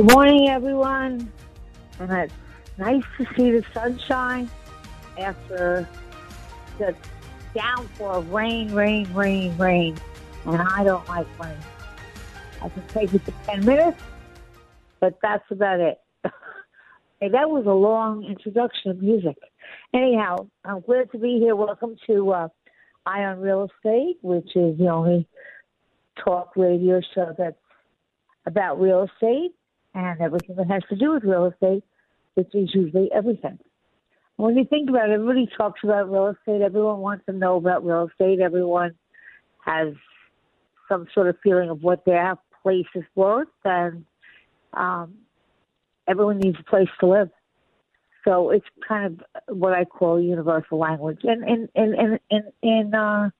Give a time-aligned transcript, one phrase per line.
[0.00, 1.30] Good morning, everyone.
[1.98, 2.32] And it's
[2.78, 4.48] nice to see the sunshine
[5.18, 5.86] after
[6.78, 6.96] the
[7.54, 9.98] downpour of rain, rain, rain, rain.
[10.46, 11.54] And I don't like rain.
[12.62, 14.02] I can take it for 10 minutes,
[15.00, 16.00] but that's about it.
[17.20, 19.36] hey, that was a long introduction of music.
[19.92, 21.54] Anyhow, I'm glad to be here.
[21.54, 22.48] Welcome to uh,
[23.04, 25.28] Eye on Real Estate, which is the only
[26.24, 27.58] talk radio show that's
[28.46, 29.52] about real estate
[29.94, 31.84] and everything that has to do with real estate,
[32.34, 33.58] which is usually everything.
[34.36, 36.62] When you think about it, everybody talks about real estate.
[36.62, 38.40] Everyone wants to know about real estate.
[38.40, 38.94] Everyone
[39.64, 39.94] has
[40.88, 44.04] some sort of feeling of what their place is worth, and
[44.72, 45.14] um,
[46.08, 47.30] everyone needs a place to live.
[48.24, 51.20] So it's kind of what I call universal language.
[51.24, 53.30] And in in in in, uh,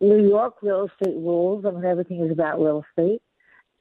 [0.00, 1.64] New York, real estate rules.
[1.66, 3.22] I mean, everything is about real estate.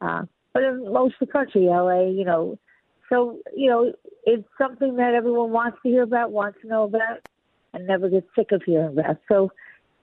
[0.02, 0.24] Uh,
[0.54, 2.58] but in most of the country, LA, you know.
[3.10, 3.92] So, you know,
[4.26, 7.28] it's something that everyone wants to hear about, wants to know about,
[7.74, 9.18] and never gets sick of hearing about.
[9.28, 9.52] So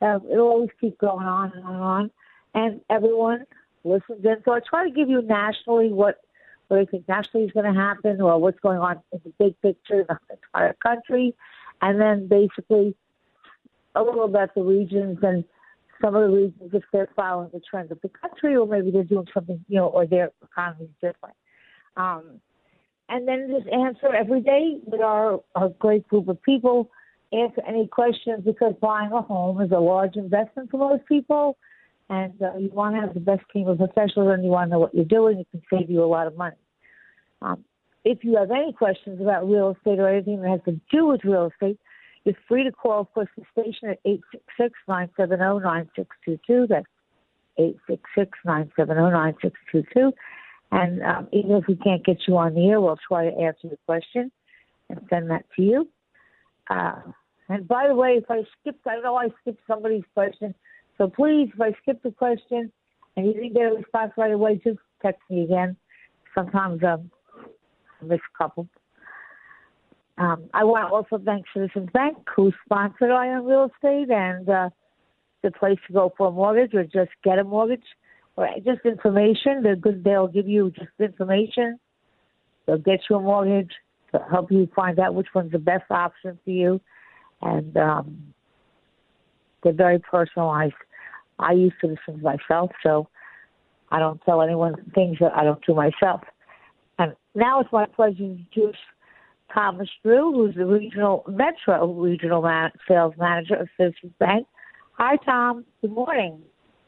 [0.03, 2.11] uh, it'll always keep going on and on and on.
[2.55, 3.47] And everyone
[3.85, 4.37] listens in.
[4.45, 6.21] So I try to give you nationally what
[6.69, 9.61] what I think nationally is going to happen or what's going on in the big
[9.63, 11.33] picture in the entire country.
[11.81, 12.97] And then basically
[13.95, 15.45] a little about the regions and
[16.03, 19.05] some of the reasons if they're following the trends of the country or maybe they're
[19.05, 21.35] doing something, you know, or their economy is different.
[21.97, 22.41] Um,
[23.09, 26.91] and then just answer every day with our, our great group of people,
[27.33, 31.57] answer any questions because buying a home is a large investment for most people.
[32.09, 34.73] And uh, you want to have the best team of professionals and you want to
[34.73, 35.39] know what you're doing.
[35.39, 36.57] It can save you a lot of money.
[37.43, 37.65] Um,
[38.05, 41.25] if you have any questions about real estate or anything that has to do with
[41.25, 41.79] real estate,
[42.27, 44.01] you're free to call, of course, the station at
[44.89, 46.69] 866-970-9622.
[46.69, 46.85] That's
[48.47, 50.13] 866-970-9622.
[50.73, 53.69] And um, even if we can't get you on the air, we'll try to answer
[53.69, 54.33] the question
[54.91, 55.89] and send that to you.
[56.69, 57.01] Uh,
[57.49, 60.53] and by the way, if I skipped, I know I skipped somebody's question.
[60.99, 62.73] So please, if I skipped the question
[63.17, 65.77] and you didn't get a response right away, just text me again.
[66.35, 67.11] Sometimes um,
[68.03, 68.69] I miss a couple.
[70.19, 74.49] Um, I want to also thank Citizens Bank, who sponsored Eye on Real Estate and
[74.49, 74.71] uh,
[75.43, 77.85] the place to go for a mortgage or just get a mortgage
[78.37, 79.63] or just information.
[79.63, 80.03] They're good.
[80.05, 81.79] They'll give you just information.
[82.67, 83.73] They'll get you a mortgage
[84.13, 86.81] to help you find out which one's the best option for you.
[87.43, 88.35] And um,
[89.63, 90.75] they're very personalized.
[91.39, 93.09] I use Citizens myself, so
[93.91, 96.23] I don't tell anyone things that I don't do myself.
[96.99, 98.73] And now it's my pleasure to
[99.53, 104.47] Thomas Drew, who's the regional Metro regional man, sales manager of Citizens Bank.
[104.99, 105.65] Hi, Tom.
[105.83, 106.41] Good morning.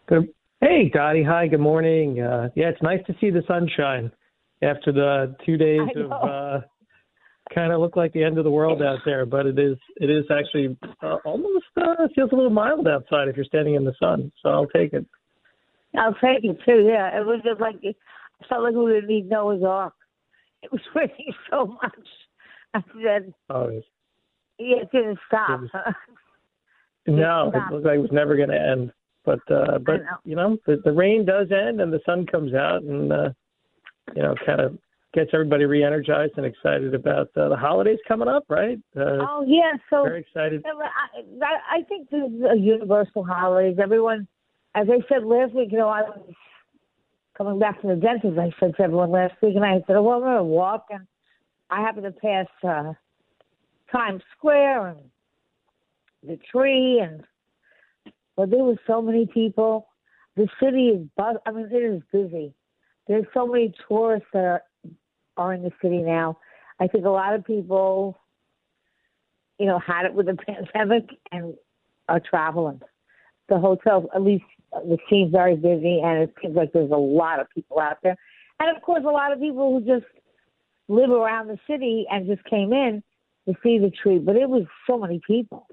[0.07, 0.29] Good.
[0.61, 1.23] Hey, Dottie.
[1.23, 1.47] Hi.
[1.47, 2.21] Good morning.
[2.21, 4.11] Uh, yeah, it's nice to see the sunshine
[4.63, 6.61] after the two days of uh,
[7.55, 9.25] kind of look like the end of the world out there.
[9.27, 13.37] But it is it is actually uh, almost uh, feels a little mild outside if
[13.37, 14.33] you're standing in the sun.
[14.43, 15.07] So I'll take it.
[15.97, 16.87] I'll take it too.
[16.89, 17.97] Yeah, it was just like it
[18.49, 19.95] felt like we didn't need Noah's Ark.
[20.63, 22.09] It was raining so much.
[22.75, 23.71] I said, oh,
[24.59, 25.61] yeah, it didn't stop.
[25.63, 25.95] It was,
[27.07, 28.93] no, it looked like it was never going to end.
[29.25, 30.17] But uh, but know.
[30.25, 33.31] you know, the, the rain does end and the sun comes out and uh,
[34.17, 34.79] you know, kind of
[35.15, 38.79] gets everybody re-energized and excited about uh, the holidays coming up, right?
[38.97, 40.65] Uh, oh yeah, so very excited.
[40.67, 43.77] I, I think there's a universal holidays.
[43.83, 44.27] Everyone,
[44.75, 46.35] as I said last week, you know, I was
[47.37, 48.39] coming back from the dentist.
[48.39, 50.87] I said to everyone last week, and I said, "Oh, well, I'm going to walk,"
[50.91, 51.07] and
[51.71, 52.93] I happened to pass uh,
[53.93, 54.99] Times Square, and
[56.27, 57.25] the tree, and
[58.37, 59.89] but there were so many people.
[60.37, 61.37] The city is buzz.
[61.47, 62.55] I mean, it is busy.
[63.07, 64.63] There's so many tourists that are
[65.37, 66.39] are in the city now.
[66.81, 68.19] I think a lot of people,
[69.59, 70.37] you know, had it with the
[70.75, 71.55] pandemic and
[72.09, 72.81] are traveling.
[73.49, 74.45] The hotel, at least,
[74.85, 78.17] it seems very busy, and it seems like there's a lot of people out there.
[78.61, 80.07] And of course, a lot of people who just
[80.89, 83.03] live around the city and just came in
[83.47, 84.19] to see the tree.
[84.19, 85.67] But it was so many people.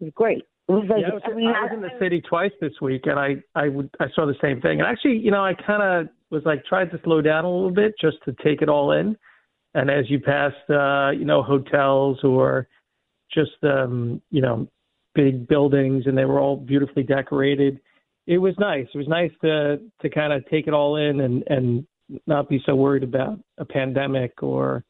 [0.00, 0.44] It was great.
[0.68, 2.74] It was like yeah, I was, I, mean, I was in the city twice this
[2.82, 4.80] week, and I I would I saw the same thing.
[4.80, 7.70] And actually, you know, I kind of was like tried to slow down a little
[7.70, 9.16] bit just to take it all in.
[9.74, 12.68] And as you passed, uh, you know, hotels or
[13.32, 14.68] just um, you know
[15.14, 17.80] big buildings, and they were all beautifully decorated.
[18.26, 18.86] It was nice.
[18.92, 21.86] It was nice to to kind of take it all in and and
[22.26, 24.84] not be so worried about a pandemic or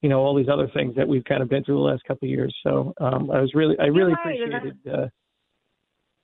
[0.00, 2.26] you know all these other things that we've kind of been through the last couple
[2.26, 2.54] of years.
[2.62, 4.78] So um, I was really I really right, appreciated.
[4.86, 5.06] Uh,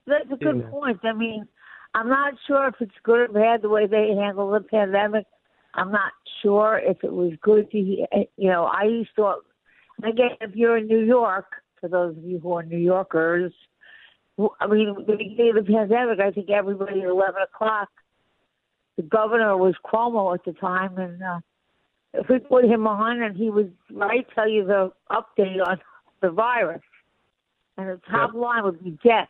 [0.07, 0.99] that's a good point.
[1.03, 1.45] I mean,
[1.93, 5.25] I'm not sure if it's good or bad the way they handle the pandemic.
[5.75, 6.11] I'm not
[6.41, 8.07] sure if it was good to, you
[8.37, 9.35] know, I used to,
[9.99, 11.45] again, if you're in New York,
[11.79, 13.53] for those of you who are New Yorkers,
[14.59, 17.89] I mean, the beginning of the pandemic, I think everybody at 11 o'clock,
[18.99, 21.39] the governor was Cuomo at the time, and uh,
[22.13, 25.79] if we put him on and he would, right, tell you the update on
[26.21, 26.81] the virus,
[27.77, 28.41] and the top yep.
[28.41, 29.29] line would be death.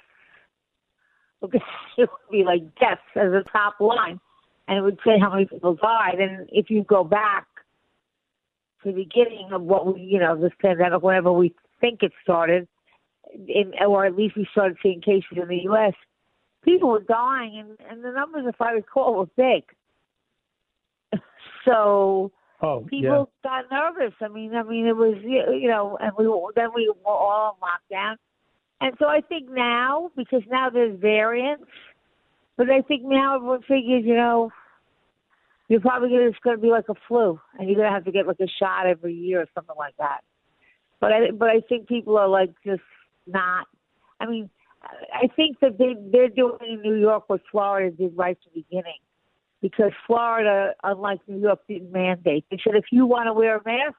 [1.43, 1.61] Okay,
[1.99, 4.19] it would be like deaths as a top line,
[4.67, 6.15] and it would say how many people died.
[6.19, 7.45] And if you go back
[8.81, 12.67] to the beginning of what we, you know, this pandemic, whenever we think it started,
[13.47, 15.93] in, or at least we started seeing cases in the U.S.,
[16.63, 19.63] people were dying, and, and the numbers, if I recall, were big.
[21.65, 23.61] so oh, people yeah.
[23.61, 24.13] got nervous.
[24.21, 26.25] I mean, I mean, it was you know, and we
[26.55, 28.15] then we were all on lockdown,
[28.81, 31.65] and so I think now, because now there's variants,
[32.57, 34.51] but I think now everyone figures, you know,
[35.67, 38.05] you're probably gonna, it's going to be like a flu, and you're going to have
[38.05, 40.21] to get like a shot every year or something like that.
[40.99, 42.81] But I, but I think people are like just
[43.27, 43.67] not.
[44.19, 44.49] I mean,
[44.81, 48.61] I think that they they're doing in New York what Florida did right from the
[48.61, 48.99] beginning,
[49.61, 52.45] because Florida, unlike New York, didn't mandate.
[52.49, 53.97] They said if you want to wear a mask,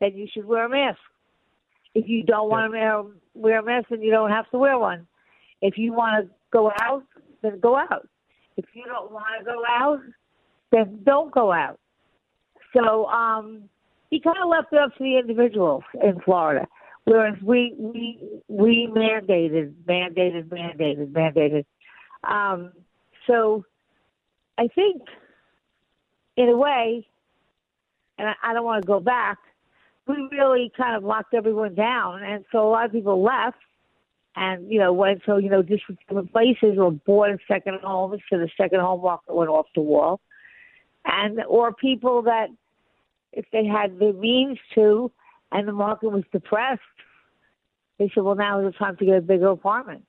[0.00, 0.98] then you should wear a mask.
[1.94, 5.06] If you don't want to wear a mask, then you don't have to wear one.
[5.60, 7.04] If you want to go out,
[7.42, 8.08] then go out.
[8.56, 10.00] If you don't want to go out,
[10.72, 11.78] then don't go out.
[12.74, 13.62] So um,
[14.10, 16.66] he kind of left it up to the individuals in Florida,
[17.10, 21.64] whereas we we we mandated, mandated, mandated, mandated.
[22.22, 22.72] Um,
[23.26, 23.64] so
[24.56, 25.02] I think,
[26.36, 27.06] in a way,
[28.18, 29.38] and I, I don't want to go back
[30.10, 33.58] we really kind of locked everyone down, and so a lot of people left,
[34.36, 38.48] and you know went to you know different places or bought second home, so the
[38.56, 40.20] second home market went off the wall,
[41.04, 42.48] and or people that
[43.32, 45.10] if they had the means to,
[45.52, 46.80] and the market was depressed,
[47.98, 50.04] they said, well now is the time to get a bigger apartment,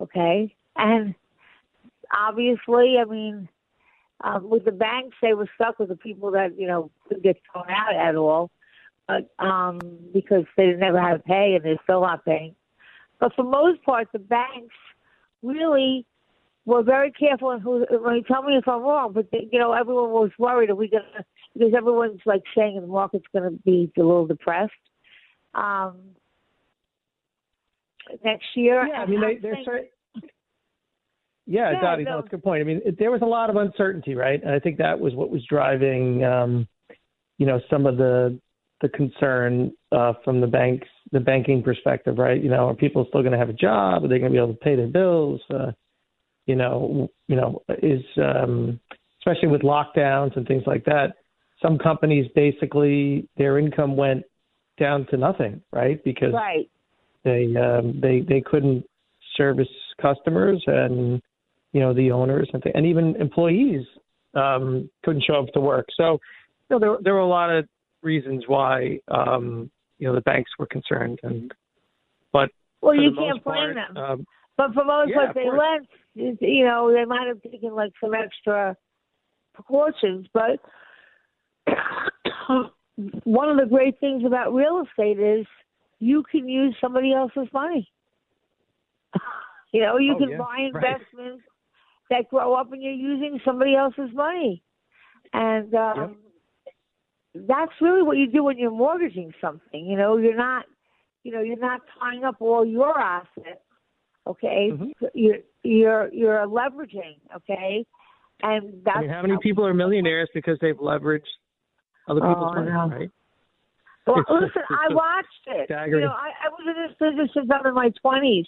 [0.00, 1.14] okay, and
[2.16, 3.48] obviously, I mean.
[4.24, 7.40] Um, with the banks, they were stuck with the people that you know could get
[7.52, 8.52] thrown out at all
[9.08, 9.80] uh, um,
[10.12, 12.54] because they never had to pay and they're still not paying.
[13.20, 14.74] But for most part, the banks
[15.42, 16.06] really
[16.64, 17.86] were very careful And who.
[17.90, 20.70] When you tell me if I'm wrong, but they, you know, everyone was worried.
[20.70, 21.24] Are we gonna?
[21.54, 24.72] Because everyone's like saying the market's gonna be a little depressed.
[25.54, 25.96] Um,
[28.24, 28.86] next year.
[28.86, 29.88] Yeah, I mean, they, they're certain.
[31.44, 32.18] Yeah, yeah Dottie, no.
[32.18, 32.60] that's a good point.
[32.60, 34.40] I mean, it, there was a lot of uncertainty, right?
[34.40, 36.68] And I think that was what was driving, um,
[37.36, 38.38] you know, some of the
[38.80, 42.40] the concern uh, from the banks, the banking perspective, right?
[42.40, 44.04] You know, are people still going to have a job?
[44.04, 45.40] Are they going to be able to pay their bills?
[45.52, 45.72] Uh,
[46.46, 48.78] you know, you know, is um,
[49.20, 51.14] especially with lockdowns and things like that.
[51.62, 54.24] Some companies basically their income went
[54.78, 56.02] down to nothing, right?
[56.04, 56.68] Because right.
[57.24, 58.84] they um, they they couldn't
[59.36, 59.68] service
[60.00, 61.22] customers and
[61.72, 63.86] you know the owners and th- and even employees
[64.34, 65.86] um, couldn't show up to work.
[65.96, 66.18] So
[66.68, 67.66] you know, there there were a lot of
[68.02, 71.52] reasons why um, you know the banks were concerned, and
[72.32, 72.50] but
[72.80, 73.96] well, you can't blame part, them.
[73.96, 74.26] Um,
[74.56, 75.88] but for most yeah, part, they lent.
[76.14, 78.76] You know, they might have taken like some extra
[79.54, 80.60] precautions, but
[83.24, 85.46] one of the great things about real estate is
[85.98, 87.90] you can use somebody else's money.
[89.72, 90.38] you know, you oh, can yeah.
[90.38, 91.44] buy investments
[92.10, 92.22] right.
[92.22, 94.62] that grow up, and you're using somebody else's money.
[95.32, 96.10] And um, yep
[97.34, 99.86] that's really what you do when you're mortgaging something.
[99.86, 100.66] You know, you're not
[101.24, 103.60] you know, you're not tying up all your assets.
[104.26, 105.06] Okay, Mm-hmm.
[105.14, 107.18] you're you're you're leveraging.
[107.36, 107.84] Okay,
[108.42, 111.22] and that's I mean, how many people are millionaires because they've leveraged
[112.08, 112.88] other people's Oh, money, no.
[112.88, 113.10] right?
[114.06, 115.66] Well, It's- listen, I watched it.
[115.66, 116.02] staggering.
[116.02, 118.46] You know, I, I was in this business since I'm in my twenties,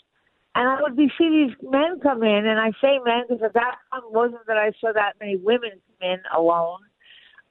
[0.56, 3.52] and I would be see these men come in, and I say men because at
[3.54, 5.70] that time wasn't that I saw that many women
[6.00, 6.80] come in alone.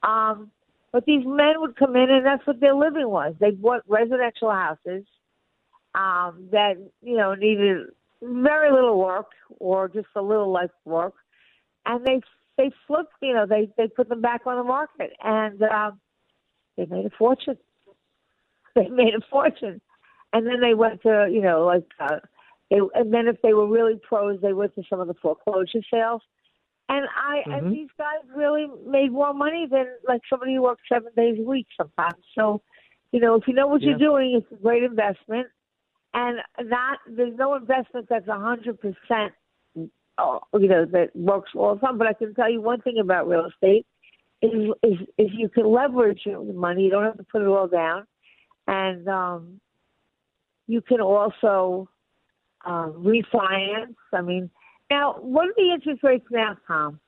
[0.03, 0.51] Um,
[0.91, 3.36] but these men would come in, and that's what their living was.
[3.39, 5.05] They bought residential houses
[5.95, 7.88] um, that you know needed
[8.22, 9.27] very little work
[9.60, 11.13] or just a little less work,
[11.86, 12.22] and they
[12.57, 13.13] they flipped.
[13.22, 16.00] You know, they they put them back on the market, and um,
[16.77, 17.57] they made a fortune.
[18.75, 19.81] They made a fortune,
[20.33, 22.17] and then they went to you know like uh,
[22.72, 25.81] they and then if they were really pros, they went to some of the foreclosure
[25.91, 26.24] sales.
[26.89, 27.53] And I Mhm.
[27.57, 31.43] and these guys really made more money than like somebody who works seven days a
[31.43, 32.24] week sometimes.
[32.36, 32.62] So,
[33.12, 33.89] you know, if you know what Yeah.
[33.89, 35.48] you're doing, it's a great investment.
[36.13, 39.33] And that there's no investment that's a hundred percent,
[40.20, 41.98] you know, that works all the time.
[41.98, 43.86] But I can tell you one thing about real estate
[44.41, 44.51] is
[44.84, 46.84] is is you can leverage your money.
[46.84, 48.05] You don't have to put it all down,
[48.67, 49.60] and um,
[50.67, 51.89] you can also
[52.65, 53.96] um, refinance.
[54.12, 54.50] I mean,
[54.89, 57.00] now what are the interest rates now, Tom?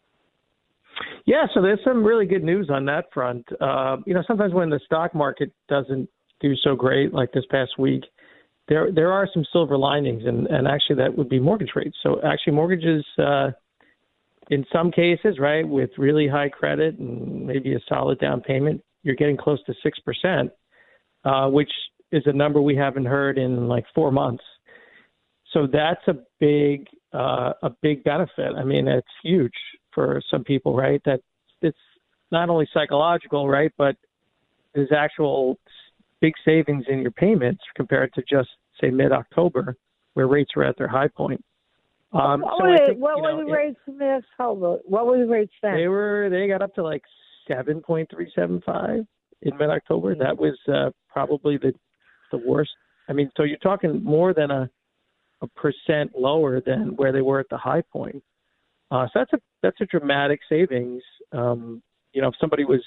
[1.25, 3.45] Yeah, so there's some really good news on that front.
[3.59, 6.07] Uh, you know, sometimes when the stock market doesn't
[6.39, 8.03] do so great, like this past week,
[8.67, 11.97] there there are some silver linings, and and actually that would be mortgage rates.
[12.01, 13.51] So actually, mortgages, uh,
[14.49, 19.15] in some cases, right, with really high credit and maybe a solid down payment, you're
[19.15, 20.51] getting close to six percent,
[21.23, 21.71] uh, which
[22.11, 24.43] is a number we haven't heard in like four months.
[25.51, 28.53] So that's a big uh, a big benefit.
[28.57, 29.53] I mean, it's huge
[29.93, 31.01] for some people, right?
[31.05, 31.21] That
[31.61, 31.77] it's
[32.31, 33.95] not only psychological, right, but
[34.73, 35.57] there's actual
[36.21, 38.49] big savings in your payments compared to just
[38.81, 39.75] say mid October,
[40.13, 41.43] where rates were at their high point.
[42.13, 44.23] Um, what so were, I the- think, what were the rates in this?
[44.37, 44.79] Hold on.
[44.85, 45.75] What were the rates then?
[45.75, 47.03] they were they got up to like
[47.47, 49.05] seven point three seven five
[49.41, 50.15] in mid October.
[50.15, 51.73] That was uh, probably the
[52.31, 52.71] the worst.
[53.09, 54.69] I mean, so you're talking more than a
[55.41, 58.23] a percent lower than where they were at the high point.
[58.91, 61.01] Uh, so that's a that's a dramatic savings.
[61.33, 61.81] Um,
[62.13, 62.81] you know, if somebody was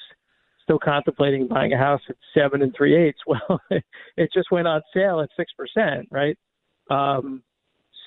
[0.69, 4.83] still contemplating buying a house at seven and three eighths, well, it just went on
[4.93, 6.37] sale at six percent, right?
[6.91, 7.43] Um,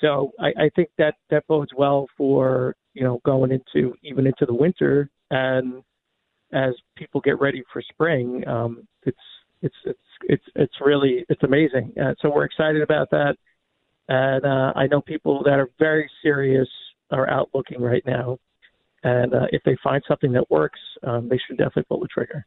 [0.00, 4.46] so I, I think that that bodes well for you know going into even into
[4.46, 5.82] the winter and
[6.52, 8.46] as people get ready for spring.
[8.46, 9.16] Um, it's
[9.62, 11.92] it's it's it's it's really it's amazing.
[12.00, 13.34] Uh, so we're excited about that,
[14.08, 16.68] and uh, I know people that are very serious
[17.10, 18.38] are out looking right now,
[19.04, 22.44] and uh, if they find something that works, um, they should definitely pull the trigger.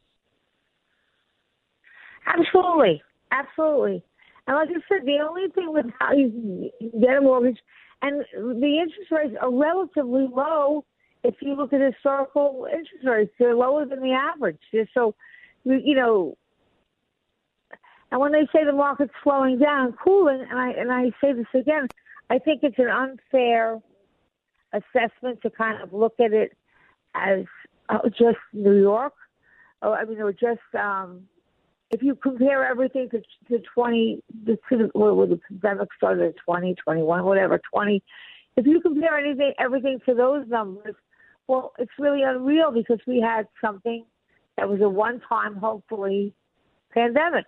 [2.26, 4.02] Absolutely, absolutely.
[4.46, 6.70] And like I said, the only thing with how you
[7.00, 7.58] get a mortgage,
[8.02, 10.84] and the interest rates are relatively low.
[11.24, 14.58] If you look at historical interest rates, they're lower than the average.
[14.72, 15.14] They're So,
[15.64, 16.36] you you know,
[18.10, 21.46] and when they say the market's slowing down, cooling, and I and I say this
[21.54, 21.88] again,
[22.30, 23.80] I think it's an unfair
[24.76, 26.56] assessment to kind of look at it
[27.14, 27.44] as
[27.88, 29.14] uh, just New York.
[29.82, 31.22] Oh, I mean, or just um,
[31.90, 36.34] if you compare everything to to 20, the, to the, well, the pandemic started at
[36.44, 38.02] 20, 21, whatever, 20,
[38.56, 40.94] if you compare anything, everything to those numbers,
[41.46, 44.04] well, it's really unreal because we had something
[44.56, 46.32] that was a one-time, hopefully,
[46.92, 47.44] pandemic,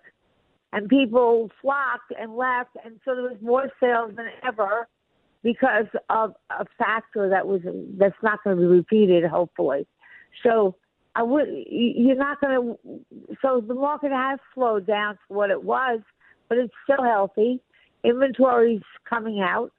[0.71, 4.87] and people flocked and left, and so there was more sales than ever
[5.43, 7.61] because of a factor that was
[7.97, 9.87] that's not going to be repeated, hopefully.
[10.43, 10.75] So
[11.15, 13.35] I would you're not going to.
[13.41, 16.01] So the market has slowed down to what it was,
[16.47, 17.61] but it's still healthy.
[18.03, 19.71] Inventory's coming out.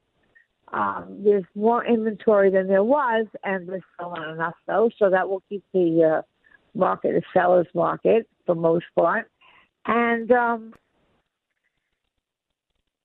[0.73, 4.91] Um, there's more inventory than there was, and there's still not enough though.
[4.99, 9.31] So that will keep the uh, market a seller's market for most part.
[9.87, 10.75] And um,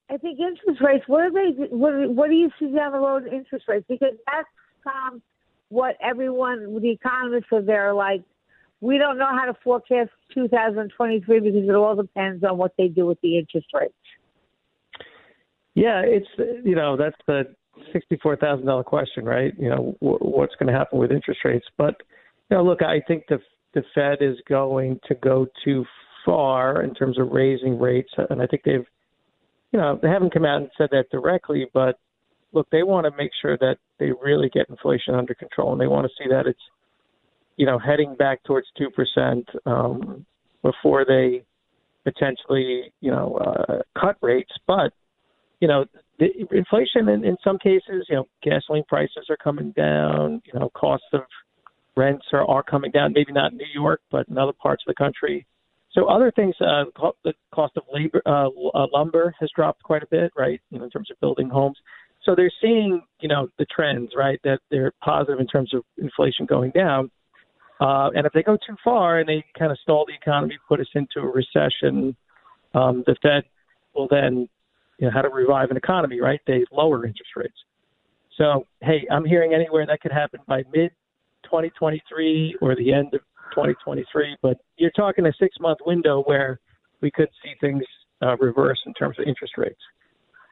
[0.09, 1.03] I think interest rates.
[1.07, 1.63] What are they?
[1.69, 3.85] What, what do you see down the road in interest rates?
[3.89, 4.47] Because that's
[4.85, 5.21] um,
[5.69, 8.21] what everyone, the economists are there like.
[8.81, 13.05] We don't know how to forecast 2023 because it all depends on what they do
[13.07, 13.93] with the interest rates.
[15.73, 16.27] Yeah, it's
[16.63, 17.43] you know that's the
[17.91, 19.53] sixty-four thousand dollar question, right?
[19.57, 21.95] You know w- what's going to happen with interest rates, but
[22.49, 23.39] you know, look, I think the
[23.73, 25.85] the Fed is going to go too
[26.25, 28.85] far in terms of raising rates, and I think they've,
[29.75, 31.99] you know, they haven't come out and said that directly, but
[32.53, 35.87] look, they want to make sure that they really get inflation under control, and they
[35.87, 36.57] want to see that it's,
[37.57, 40.25] you know, heading back towards two percent um,
[40.61, 41.43] before they
[42.05, 44.53] potentially, you know, uh, cut rates.
[44.65, 44.93] But,
[45.59, 45.83] you know,
[46.19, 50.69] the inflation in, in some cases, you know, gasoline prices are coming down, you know,
[50.69, 51.23] costs of
[51.97, 54.95] rents are, are coming down, maybe not in New York, but in other parts of
[54.95, 55.45] the country.
[55.95, 56.83] So other things, uh,
[57.23, 60.59] the cost of labor, uh, uh, lumber has dropped quite a bit, right?
[60.69, 61.77] You know, in terms of building homes.
[62.23, 64.39] So they're seeing, you know, the trends, right?
[64.43, 67.09] That they're positive in terms of inflation going down.
[67.79, 70.81] Uh, and if they go too far and they kind of stall the economy, put
[70.81, 72.15] us into a recession,
[72.73, 73.43] um, the Fed
[73.93, 74.49] will then,
[74.97, 76.41] you know, how to revive an economy, right?
[76.45, 77.55] They lower interest rates.
[78.37, 80.91] So, hey, I'm hearing anywhere that could happen by mid
[81.43, 83.21] 2023 or the end of
[83.55, 84.37] 2023.
[84.41, 86.59] But you're talking a six month window where
[87.01, 87.83] we could see things
[88.21, 89.79] uh, reverse in terms of interest rates.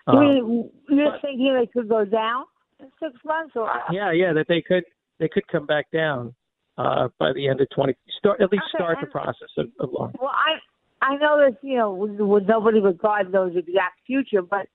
[0.07, 2.45] Um, you're but, thinking they could go down
[2.79, 4.83] in six months, or yeah, yeah, that they could
[5.19, 6.33] they could come back down
[6.77, 7.93] uh, by the end of 20.
[8.17, 10.11] Start at least okay, start the process of, of law.
[10.19, 10.59] Well, I
[11.05, 14.67] I know that you know when nobody would God knows exact future, but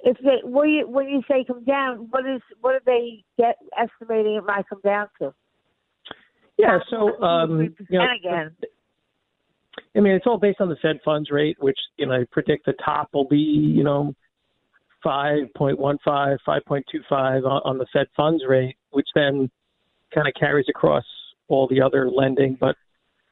[0.00, 3.56] if they when you when you say come down, what is what are they get
[3.76, 5.34] estimating it might come down to?
[6.56, 8.56] Yeah, so um, you know, again.
[9.96, 12.66] I mean, it's all based on the Fed funds rate, which you know I predict
[12.66, 14.14] the top will be you know
[15.04, 16.40] 5.15, 5.25
[17.10, 19.50] on, on the Fed funds rate, which then
[20.14, 21.04] kind of carries across
[21.48, 22.56] all the other lending.
[22.58, 22.76] But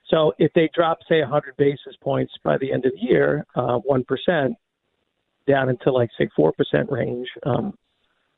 [0.09, 3.79] so if they drop, say, 100 basis points by the end of the year, uh,
[3.79, 4.55] 1%
[5.49, 6.53] down into like, say, 4%
[6.91, 7.77] range, um,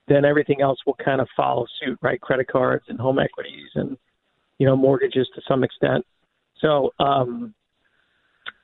[0.07, 2.21] then everything else will kind of follow suit, right?
[2.21, 3.97] Credit cards and home equities and,
[4.59, 6.05] you know, mortgages to some extent.
[6.61, 7.55] So um,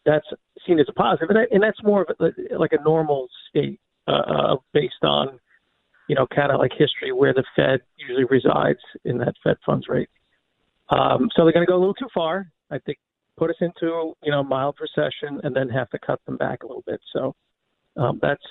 [0.07, 0.27] that's
[0.67, 3.81] seen as a positive, and, that, and that's more of a, like a normal state
[4.07, 5.39] uh, based on,
[6.09, 9.87] you know, kind of like history where the Fed usually resides in that Fed funds
[9.89, 10.09] rate.
[10.91, 12.51] Um, so they're going to go a little too far.
[12.71, 12.99] I think
[13.41, 16.67] put us into you know mild recession and then have to cut them back a
[16.67, 17.01] little bit.
[17.13, 17.35] So
[17.97, 18.43] um, that's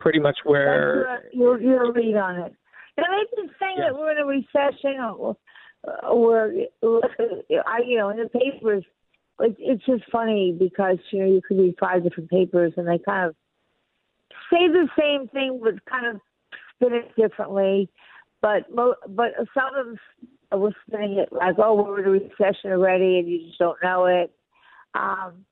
[0.00, 2.54] pretty much where your your read on it.
[2.96, 3.90] Now they've been saying yeah.
[3.90, 5.36] that we're in a recession,
[6.08, 8.84] or, I you know in the papers.
[9.40, 13.28] it's just funny because you know you could read five different papers and they kind
[13.28, 13.36] of
[14.50, 16.20] say the same thing but kind of
[16.74, 17.88] spin it differently.
[18.42, 19.98] But but some of them
[20.52, 24.06] was spinning it like, oh, we're in a recession already, and you just don't know
[24.06, 24.32] it.
[24.94, 25.44] Um,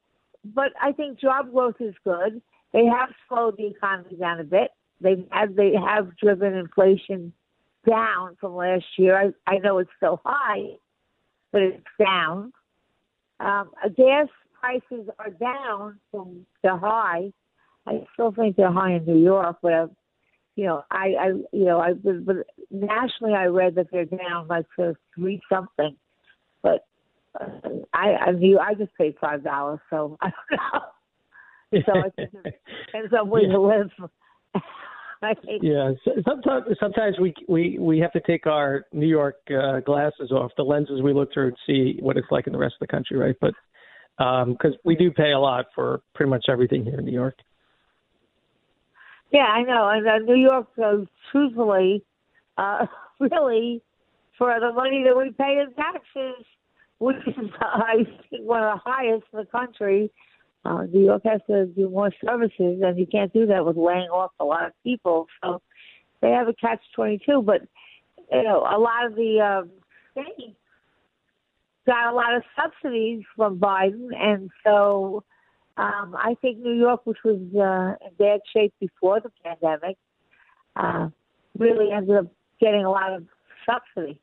[0.44, 2.40] but I think job growth is good.
[2.72, 4.70] They have slowed the economy down a bit.
[5.00, 7.32] They have they have driven inflation
[7.88, 9.16] down from last year.
[9.16, 10.76] I, I know it's still high,
[11.52, 12.52] but it's down.
[13.40, 14.28] Um, gas
[14.60, 17.32] prices are down from the high.
[17.86, 19.90] I still think they're high in New York, but I've,
[20.56, 22.36] you know, I, I, you know, I, but
[22.70, 25.96] nationally, I read that they're down like to three something,
[26.62, 26.86] but
[27.38, 27.46] uh,
[27.92, 30.80] I, I knew I just paid five dollars, so I don't know.
[31.86, 32.30] So it
[32.86, 33.90] depends on where you live.
[35.62, 35.92] yeah,
[36.26, 40.62] sometimes sometimes we we we have to take our New York uh, glasses off, the
[40.62, 43.16] lenses we look through, and see what it's like in the rest of the country,
[43.16, 43.36] right?
[43.40, 43.54] But
[44.16, 47.36] because um, we do pay a lot for pretty much everything here in New York.
[49.32, 49.88] Yeah, I know.
[49.88, 50.98] And uh, New York, uh,
[51.32, 52.04] truthfully,
[52.56, 52.86] uh,
[53.20, 53.82] really,
[54.38, 56.46] for the money that we pay in taxes,
[56.98, 60.12] which is, I think, one of the highest in the country,
[60.64, 64.08] uh, New York has to do more services, and you can't do that with laying
[64.08, 65.26] off a lot of people.
[65.42, 65.60] So
[66.22, 67.42] they have a catch twenty two.
[67.42, 67.62] But
[68.32, 69.70] you know, a lot of the um,
[70.12, 70.56] states
[71.86, 75.22] got a lot of subsidies from Biden, and so
[75.76, 79.98] um, I think New York, which was uh, in bad shape before the pandemic,
[80.76, 81.08] uh,
[81.58, 82.26] really ended up
[82.58, 83.24] getting a lot of
[83.66, 84.18] subsidy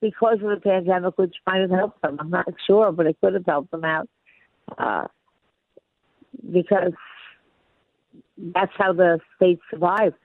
[0.00, 2.16] because of the pandemic, which might have helped them.
[2.20, 4.08] I'm not sure, but it could have helped them out
[4.78, 5.06] uh,
[6.52, 6.92] because
[8.54, 10.16] that's how the state survived.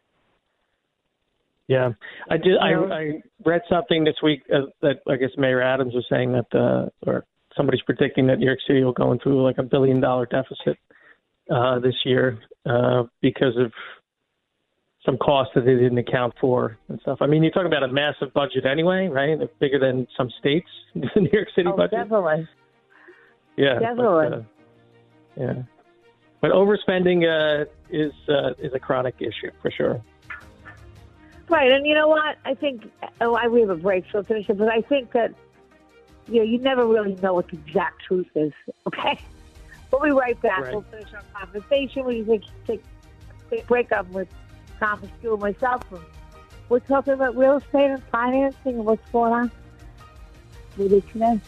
[1.67, 1.91] Yeah,
[2.29, 2.57] I did.
[2.57, 6.53] I, I read something this week uh, that I guess Mayor Adams was saying that,
[6.53, 7.23] uh, or
[7.55, 10.77] somebody's predicting that New York City will go into like a billion dollar deficit
[11.49, 13.71] uh, this year uh, because of
[15.05, 17.19] some costs that they didn't account for and stuff.
[17.21, 19.39] I mean, you're talking about a massive budget anyway, right?
[19.59, 21.99] bigger than some states, the New York City oh, budget.
[21.99, 22.47] Definitely.
[23.57, 23.79] Yeah.
[23.79, 24.27] Definitely.
[24.29, 24.41] But, uh,
[25.37, 25.63] yeah.
[26.41, 30.01] But overspending uh, is uh, is a chronic issue for sure.
[31.47, 32.37] Right, and you know what?
[32.45, 32.89] I think
[33.21, 34.57] oh, I we have a break, so we'll finish it.
[34.57, 35.33] But I think that
[36.27, 38.53] you know, you never really know what the exact truth is.
[38.87, 39.19] Okay,
[39.91, 40.61] But we'll be right back.
[40.61, 40.73] Right.
[40.73, 42.05] We'll finish our conversation.
[42.05, 42.83] We take take
[43.51, 44.27] take break up with
[44.79, 45.83] Thomas Q and myself.
[45.91, 46.01] And
[46.69, 49.51] we're talking about real estate and financing and what's going on.
[50.77, 51.39] We'll be today.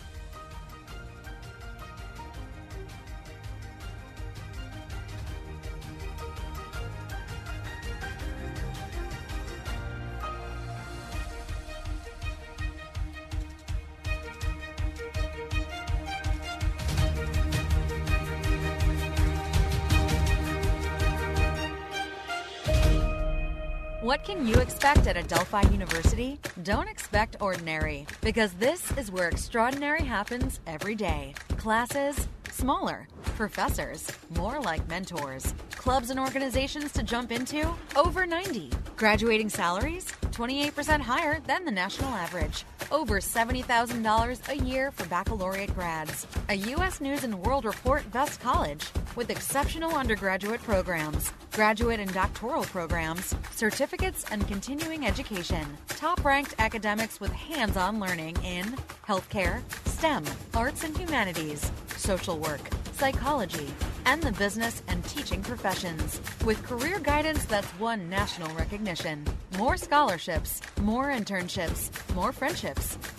[24.84, 26.38] Expect at Adelphi University?
[26.64, 31.34] Don't expect ordinary, because this is where extraordinary happens every day.
[31.56, 33.08] Classes, smaller.
[33.38, 35.54] Professors, more like mentors.
[35.72, 38.72] Clubs and organizations to jump into, over 90.
[38.98, 42.66] Graduating salaries, 28% higher than the national average.
[42.92, 46.26] Over $70,000 a year for baccalaureate grads.
[46.50, 47.02] A U.S.
[47.02, 54.26] News and World Report Best College with exceptional undergraduate programs, graduate and doctoral programs, certificates,
[54.32, 55.66] and continuing education.
[55.90, 58.66] Top ranked academics with hands on learning in
[59.08, 62.62] healthcare, STEM, arts and humanities, social work,
[62.94, 63.68] psychology,
[64.06, 66.20] and the business and teaching professions.
[66.46, 69.26] With career guidance that's won national recognition.
[69.58, 72.73] More scholarships, more internships, more friendships.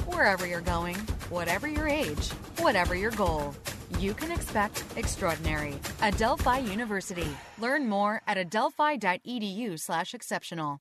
[0.07, 0.97] Wherever you're going,
[1.31, 3.55] whatever your age, whatever your goal
[3.99, 5.81] you can expect extraordinary.
[6.01, 7.29] Adelphi University.
[7.59, 10.81] Learn more at adelphi.edu/exceptional.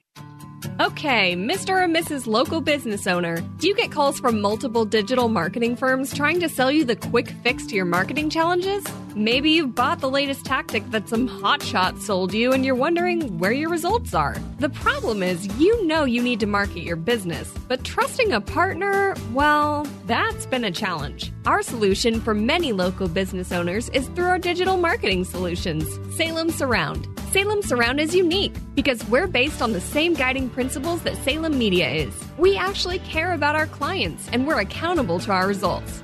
[0.79, 1.81] Okay, Mr.
[1.81, 2.27] or Mrs.
[2.27, 6.71] Local Business Owner, do you get calls from multiple digital marketing firms trying to sell
[6.71, 8.83] you the quick fix to your marketing challenges?
[9.15, 13.51] Maybe you've bought the latest tactic that some hotshot sold you and you're wondering where
[13.51, 14.37] your results are.
[14.59, 19.15] The problem is, you know you need to market your business, but trusting a partner,
[19.33, 21.31] well, that's been a challenge.
[21.45, 27.07] Our solution for many local business owners is through our digital marketing solutions, Salem Surround.
[27.31, 31.89] Salem Surround is unique because we're based on the same guiding principles that Salem Media
[31.89, 32.13] is.
[32.37, 36.03] We actually care about our clients and we're accountable to our results.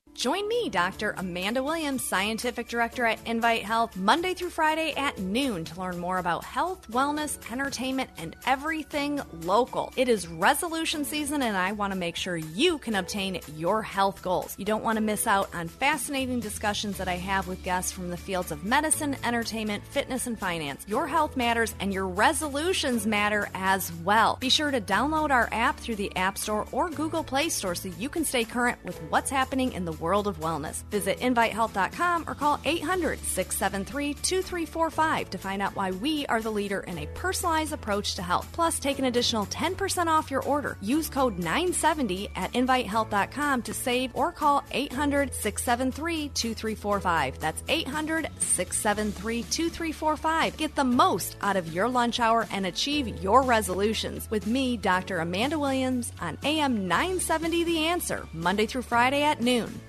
[0.21, 1.15] Join me, Dr.
[1.17, 6.19] Amanda Williams, Scientific Director at Invite Health, Monday through Friday at noon to learn more
[6.19, 9.91] about health, wellness, entertainment, and everything local.
[9.95, 14.21] It is resolution season, and I want to make sure you can obtain your health
[14.21, 14.53] goals.
[14.59, 18.11] You don't want to miss out on fascinating discussions that I have with guests from
[18.11, 20.85] the fields of medicine, entertainment, fitness, and finance.
[20.87, 24.37] Your health matters, and your resolutions matter as well.
[24.39, 27.89] Be sure to download our app through the App Store or Google Play Store so
[27.97, 30.83] you can stay current with what's happening in the world world of wellness.
[30.91, 36.81] Visit invitehealth.com or call 800 673 2345 to find out why we are the leader
[36.81, 38.49] in a personalized approach to health.
[38.51, 40.75] Plus, take an additional 10% off your order.
[40.81, 47.39] Use code 970 at invitehealth.com to save or call 800 673 2345.
[47.39, 50.57] That's 800 673 2345.
[50.57, 55.19] Get the most out of your lunch hour and achieve your resolutions with me, Dr.
[55.19, 59.79] Amanda Williams, on AM 970 The Answer, Monday through Friday at noon.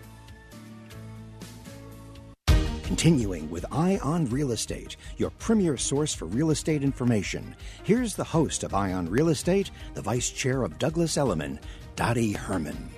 [2.83, 7.55] Continuing with Eye on Real Estate, your premier source for real estate information.
[7.85, 11.61] Here's the host of Eye on Real Estate, the Vice Chair of Douglas Elliman,
[11.95, 12.91] Dottie Herman.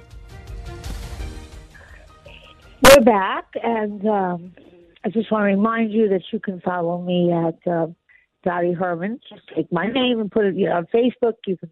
[2.83, 4.55] We're back, and um,
[5.05, 7.89] I just want to remind you that you can follow me at uh,
[8.43, 9.21] Dottie Herman.
[9.29, 11.35] Just take my name and put it you know, on Facebook.
[11.47, 11.71] You can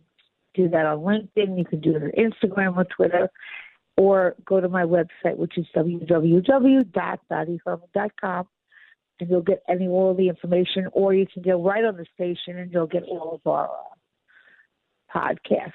[0.55, 1.59] do that on LinkedIn.
[1.59, 3.31] You can do it on Instagram or Twitter
[3.97, 8.49] or go to my website, which is www.dottieherman.com,
[9.21, 12.59] and you'll get any all the information, or you can go right on the station
[12.59, 13.95] and you'll get all of our uh,
[15.15, 15.73] podcasts.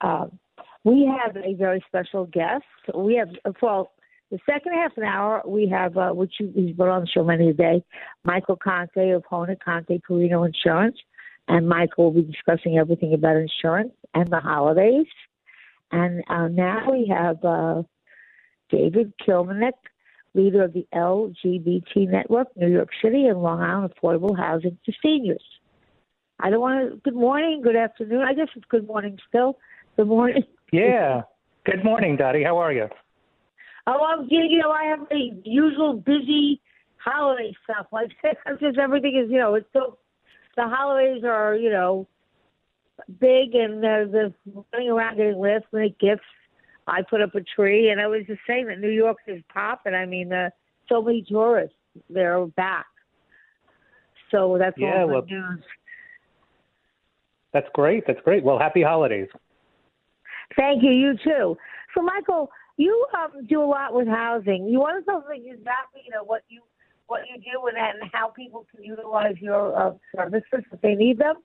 [0.00, 0.38] Um,
[0.84, 2.64] we have a very special guest.
[2.94, 3.28] We have,
[3.62, 3.92] well,
[4.30, 7.22] the second half an hour, we have, uh, which you, he's been on the show
[7.24, 7.84] many a day,
[8.24, 10.98] Michael Conte of Hona Conte Perino Insurance.
[11.48, 15.06] and Michael will be discussing everything about insurance and the holidays.
[15.92, 17.82] And uh, now we have uh,
[18.70, 19.72] David Kilmnick,
[20.34, 25.44] leader of the LGBT Network, New York City and Long Island Affordable Housing for Seniors.
[26.40, 26.96] I don't want to.
[27.04, 28.22] Good morning, good afternoon.
[28.22, 29.58] I guess it's good morning still.
[29.96, 30.42] Good morning.
[30.74, 31.24] Yeah.
[31.66, 32.44] Good morning, Dottie.
[32.44, 32.88] How are you?
[33.86, 36.62] Oh, I'm you know I have the usual busy
[36.96, 37.88] holiday stuff.
[37.92, 38.08] Like
[38.58, 39.98] just everything is you know it's so
[40.56, 42.08] the holidays are you know
[43.20, 44.32] big and there's this
[44.72, 46.22] running around getting last minute gifts.
[46.86, 49.94] I put up a tree and I was just saying that New York is popping.
[49.94, 50.50] I mean, uh,
[50.88, 51.76] so many tourists
[52.10, 52.86] they're back.
[54.30, 55.60] So that's yeah, all well, news.
[57.52, 58.04] That's great.
[58.06, 58.42] That's great.
[58.42, 59.28] Well, happy holidays.
[60.56, 60.90] Thank you.
[60.90, 61.56] You too.
[61.94, 64.66] So, Michael, you um, do a lot with housing.
[64.66, 66.62] You want to tell me exactly, you know, what you
[67.06, 70.94] what you do with that and how people can utilize your uh, services if they
[70.94, 71.36] need them?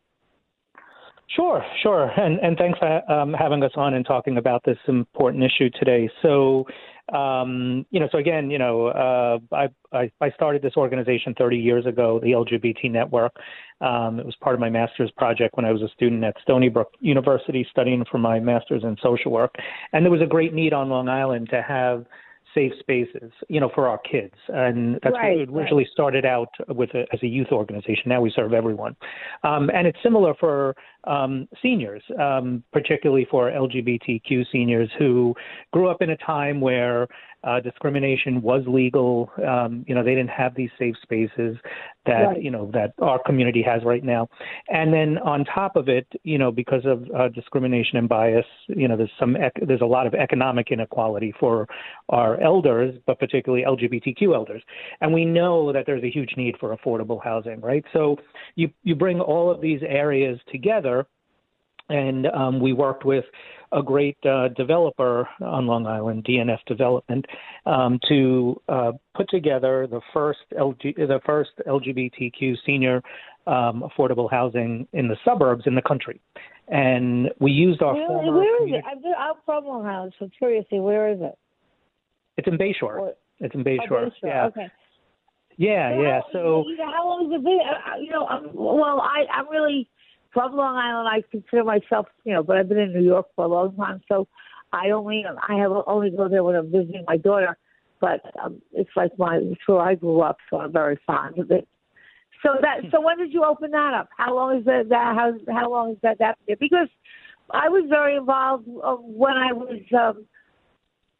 [1.36, 5.44] Sure, sure, and and thanks for um, having us on and talking about this important
[5.44, 6.10] issue today.
[6.22, 6.66] So,
[7.13, 11.58] um, you know, so again, you know, uh, I, I, I started this organization 30
[11.58, 13.34] years ago, the LGBT Network.
[13.82, 16.70] Um, it was part of my master's project when I was a student at Stony
[16.70, 19.54] Brook University studying for my master's in social work,
[19.92, 22.06] and there was a great need on Long Island to have
[22.54, 24.34] safe spaces, you know, for our kids.
[24.48, 25.92] And that's right, what it originally right.
[25.92, 28.04] started out with a, as a youth organization.
[28.08, 28.96] Now we serve everyone.
[29.44, 35.36] Um, and it's similar for um, seniors, um, particularly for LGBTQ seniors who
[35.72, 37.08] grew up in a time where
[37.48, 39.32] uh, discrimination was legal.
[39.48, 41.58] Um, you know, they didn't have these safe spaces
[42.06, 42.42] that Right.
[42.42, 44.28] you know that our community has right now.
[44.70, 48.88] And then on top of it, you know, because of uh, discrimination and bias, you
[48.88, 51.68] know, there's some ec- there's a lot of economic inequality for
[52.10, 54.62] our elders, but particularly LGBTQ elders.
[55.02, 57.86] And we know that there's a huge need for affordable housing, right?
[57.94, 58.18] So
[58.56, 61.08] you you bring all of these areas together
[61.90, 63.26] and um, we worked with
[63.72, 67.26] a great uh, developer on Long Island, D&F Development,
[67.66, 73.02] um, to uh, put together the first LG, the first LGBTQ senior
[73.46, 76.20] um, affordable housing in the suburbs in the country.
[76.70, 78.84] And we used our Where, former where is it?
[79.46, 81.38] From Long Island, so curiously, where is it?
[82.38, 83.00] It's in Bayshore.
[83.00, 83.90] Or- It's in Oh, Bayshore.
[83.90, 84.46] Bayshore, Yeah.
[84.48, 84.68] Okay.
[85.60, 86.22] Yeah, yeah.
[86.22, 87.60] how, So how long has it been?
[87.60, 89.90] Uh, You know, I'm, well, I, I'm really
[90.38, 91.10] from Long Island.
[91.12, 94.02] I consider myself, you know, but I've been in New York for a long time,
[94.08, 94.28] so
[94.71, 97.58] I only, I have only go there when I'm visiting my daughter.
[98.00, 101.50] But um, it's like my, it's where I grew up, so I'm very fond of
[101.50, 101.67] it.
[102.43, 104.10] So that, so when did you open that up?
[104.15, 104.89] How long is that?
[104.89, 106.19] that how, how long is that?
[106.19, 106.89] That because
[107.50, 109.82] I was very involved uh, when I was.
[109.97, 110.26] um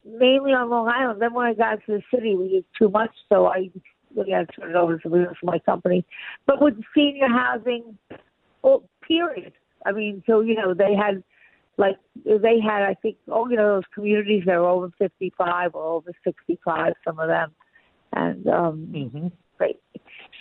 [0.04, 1.20] mainly on Long Island.
[1.20, 3.68] Then when I got to the city, we did too much, so I
[4.16, 6.04] really had to turn it over to my company.
[6.46, 7.98] But with senior housing,
[8.62, 9.52] well, period.
[9.84, 11.24] I mean, so you know, they had
[11.78, 15.84] like they had, I think, oh, you know, those communities that are over fifty-five or
[15.84, 17.52] over sixty-five, some of them,
[18.12, 19.28] and um, mm-hmm.
[19.56, 19.80] great.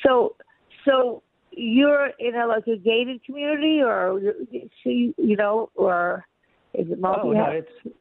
[0.05, 0.35] So,
[0.83, 4.19] so you're in a like a gated community, or
[4.83, 6.25] so you, you know, or
[6.73, 7.21] is it multi?
[7.23, 7.95] Oh, no, it's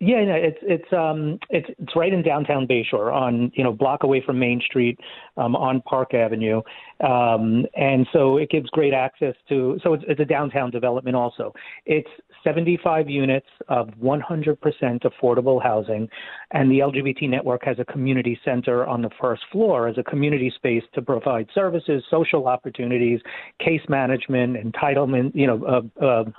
[0.00, 4.02] yeah, no, it's it's um it's it's right in downtown Bayshore on you know block
[4.02, 4.98] away from Main Street
[5.36, 6.60] um, on Park Avenue,
[7.00, 9.78] um, and so it gives great access to.
[9.82, 11.52] So it's it's a downtown development also.
[11.86, 12.08] It's
[12.44, 16.08] 75 units of 100% affordable housing,
[16.52, 20.52] and the LGBT network has a community center on the first floor as a community
[20.54, 23.20] space to provide services, social opportunities,
[23.64, 25.32] case management, entitlement.
[25.34, 25.64] You know,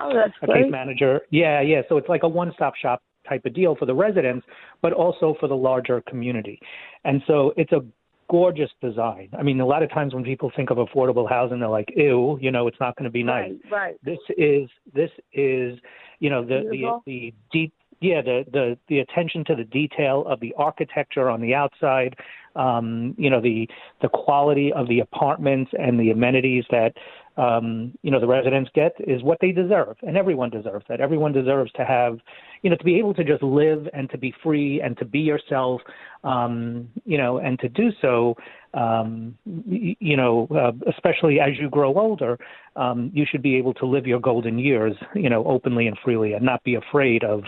[0.00, 1.20] Oh, a case manager.
[1.30, 1.82] Yeah, yeah.
[1.88, 4.46] So it's like a one-stop shop type of deal for the residents,
[4.82, 6.60] but also for the larger community.
[7.04, 7.84] And so it's a
[8.30, 9.30] gorgeous design.
[9.38, 12.38] I mean, a lot of times when people think of affordable housing, they're like, "Ew,"
[12.40, 13.52] you know, it's not going to be nice.
[13.70, 13.96] Right, right.
[14.04, 15.78] This is this is
[16.20, 17.02] you know the Beautiful.
[17.06, 21.40] the the deep yeah the the the attention to the detail of the architecture on
[21.40, 22.14] the outside
[22.56, 23.68] um you know the
[24.02, 26.92] the quality of the apartments and the amenities that
[27.38, 31.00] um you know the residents get is what they deserve and everyone deserves that.
[31.00, 32.18] Everyone deserves to have
[32.62, 35.20] you know to be able to just live and to be free and to be
[35.20, 35.80] yourself
[36.24, 38.34] um you know and to do so
[38.74, 42.38] um you know uh, especially as you grow older
[42.76, 46.32] um you should be able to live your golden years you know openly and freely
[46.32, 47.44] and not be afraid of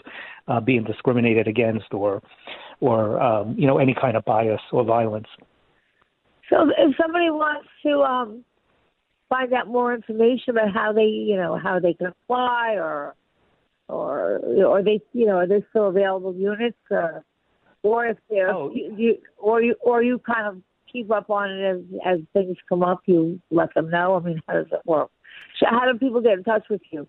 [0.49, 2.23] uh, being discriminated against or
[2.81, 5.27] or um you know any kind of bias or violence.
[6.49, 8.45] So if somebody wants to um,
[9.31, 13.15] find out more information about how they, you know, how they can apply, or
[13.89, 17.25] or or they, you know, are there still available units, or
[17.83, 18.71] or if they're, Oh.
[18.75, 20.63] you, you, or you or you kind of
[20.93, 24.17] keep up on it as as things come up, you let them know.
[24.17, 25.11] I mean, how does it work?
[25.59, 27.07] So how do people get in touch with you?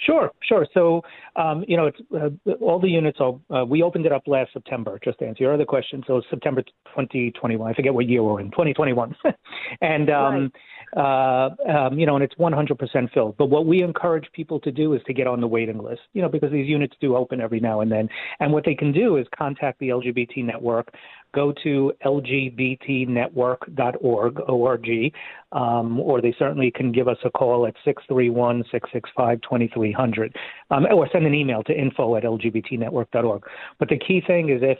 [0.00, 0.66] Sure, sure.
[0.74, 1.02] So,
[1.36, 3.18] um, you know, it's uh, all the units.
[3.20, 4.98] Are, uh, we opened it up last September.
[5.02, 7.70] Just to answer your other question, so September 2021.
[7.70, 8.50] I forget what year we're in.
[8.50, 9.14] 2021,
[9.80, 10.52] and um, right.
[10.96, 13.36] Uh, um, you know, and it's 100% filled.
[13.36, 16.02] But what we encourage people to do is to get on the waiting list.
[16.12, 18.08] You know, because these units do open every now and then,
[18.40, 20.92] and what they can do is contact the LGBT network
[21.34, 25.12] go to lgbtnetwork.org, O-R-G,
[25.52, 30.32] um, or they certainly can give us a call at 631-665-2300,
[30.70, 33.42] um, or send an email to info at lgbtnetwork.org.
[33.78, 34.78] But the key thing is if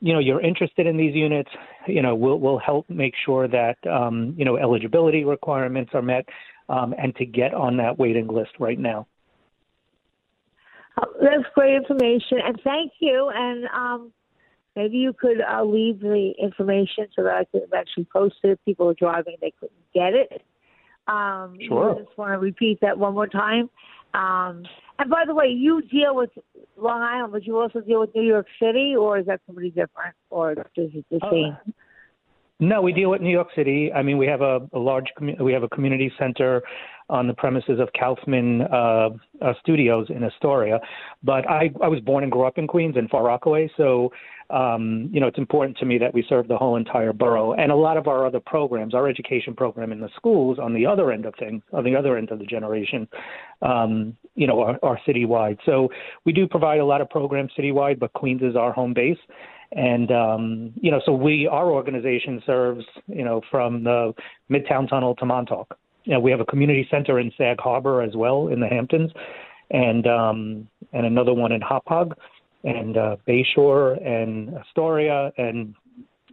[0.00, 1.50] you know you're interested in these units,
[1.86, 6.28] you know we'll we'll help make sure that um, you know eligibility requirements are met,
[6.68, 9.06] um, and to get on that waiting list right now.
[10.96, 13.30] Uh, that's great information, and thank you.
[13.34, 14.12] And um,
[14.78, 18.64] Maybe you could uh, leave the information so that I could eventually post it if
[18.64, 20.40] people are driving they couldn't get it.
[21.08, 21.96] Um, sure.
[21.96, 23.70] I just want to repeat that one more time.
[24.14, 24.62] Um,
[24.98, 26.30] and by the way, you deal with
[26.76, 30.14] Long Island, but you also deal with New York City, or is that somebody different,
[30.30, 31.56] or is it the uh, same?
[31.66, 31.72] Uh,
[32.60, 33.92] no, we deal with New York City.
[33.92, 36.62] I mean, we have a, a large commu- we have a community center
[37.10, 40.80] on the premises of Kaufman uh, uh, Studios in Astoria.
[41.22, 44.10] But I I was born and grew up in Queens in Far Rockaway, so
[44.50, 47.52] um, you know, it's important to me that we serve the whole entire borough.
[47.52, 50.86] And a lot of our other programs, our education program in the schools, on the
[50.86, 53.06] other end of things, on the other end of the generation,
[53.60, 55.58] um, you know, are, are citywide.
[55.66, 55.90] So
[56.24, 59.18] we do provide a lot of programs citywide, but Queens is our home base.
[59.72, 64.14] And um, you know, so we our organization serves you know from the
[64.50, 65.76] Midtown Tunnel to Montauk.
[66.04, 69.10] You know, we have a community center in Sag Harbor as well in the Hamptons,
[69.70, 72.12] and um, and another one in Hauppauge
[72.64, 75.74] and uh, Bayshore and Astoria and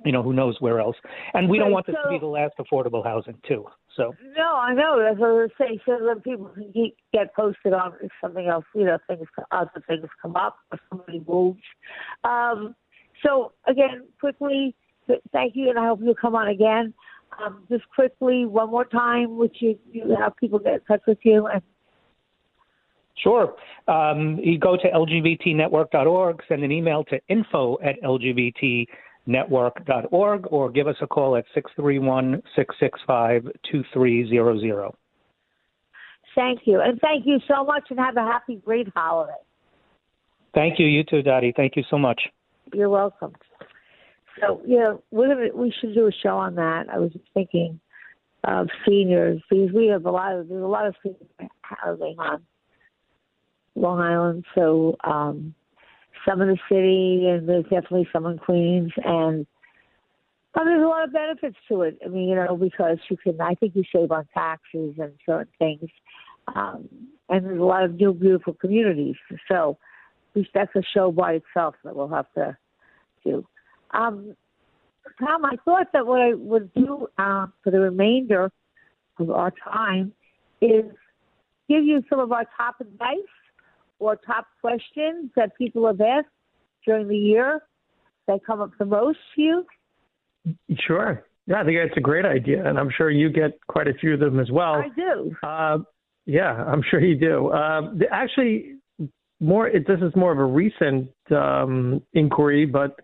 [0.03, 0.95] you know who knows where else.
[1.33, 3.65] And we don't want this to be the last affordable housing too.
[3.95, 5.79] So no, I know that's what I was saying.
[5.85, 6.71] So that people can
[7.13, 11.23] get posted on if something else, you know, things other things come up or somebody
[11.27, 11.61] moves.
[12.23, 12.75] Um,
[13.25, 14.75] so again, quickly,
[15.31, 16.93] thank you, and I hope you'll come on again.
[17.43, 21.17] Um, just quickly, one more time, which you, you have people get in touch with
[21.23, 21.61] you and
[23.23, 23.55] Sure.
[23.87, 30.97] Um, you go to lgbtnetwork.org, send an email to info at lgbtnetwork.org, or give us
[31.01, 34.91] a call at 631 665 2300.
[36.35, 36.81] Thank you.
[36.81, 39.31] And thank you so much, and have a happy, great holiday.
[40.53, 40.85] Thank you.
[40.85, 41.53] You too, Dottie.
[41.55, 42.21] Thank you so much.
[42.73, 43.33] You're welcome.
[44.39, 46.87] So, yeah, we're gonna, we should do a show on that.
[46.91, 47.79] I was thinking
[48.43, 52.43] of seniors because we have a lot of there's a lot of senior housing on
[53.75, 55.53] Long Island, so um,
[56.27, 59.45] some in the city, and there's definitely some in Queens, and
[60.53, 61.97] but there's a lot of benefits to it.
[62.05, 65.51] I mean, you know, because you can, I think you save on taxes and certain
[65.59, 65.89] things,
[66.55, 66.87] um,
[67.29, 69.15] and there's a lot of new beautiful communities.
[69.49, 69.77] So,
[70.53, 72.57] that's a show by itself that we'll have to
[73.23, 73.45] do.
[73.91, 74.35] Um,
[75.19, 78.51] Tom, I thought that what I would do uh, for the remainder
[79.19, 80.13] of our time
[80.61, 80.85] is
[81.69, 83.17] give you some of our top advice
[83.99, 86.27] or top questions that people have asked
[86.85, 87.61] during the year
[88.27, 89.65] that come up the most to you?
[90.85, 91.23] Sure.
[91.47, 94.15] Yeah, I think that's a great idea, and I'm sure you get quite a few
[94.15, 94.75] of them as well.
[94.75, 95.35] I do.
[95.43, 95.77] Uh,
[96.25, 97.49] yeah, I'm sure you do.
[97.49, 98.77] Uh, actually,
[99.39, 99.67] more.
[99.67, 102.99] It, this is more of a recent um, inquiry, but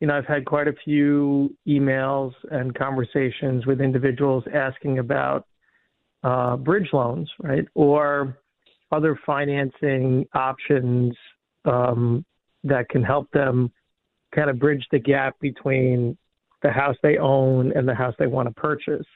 [0.00, 5.46] you know, I've had quite a few emails and conversations with individuals asking about
[6.22, 8.38] uh, bridge loans, right, or
[8.92, 11.14] other financing options
[11.64, 12.24] um,
[12.64, 13.70] that can help them
[14.34, 16.16] kind of bridge the gap between
[16.62, 19.06] the house they own and the house they want to purchase.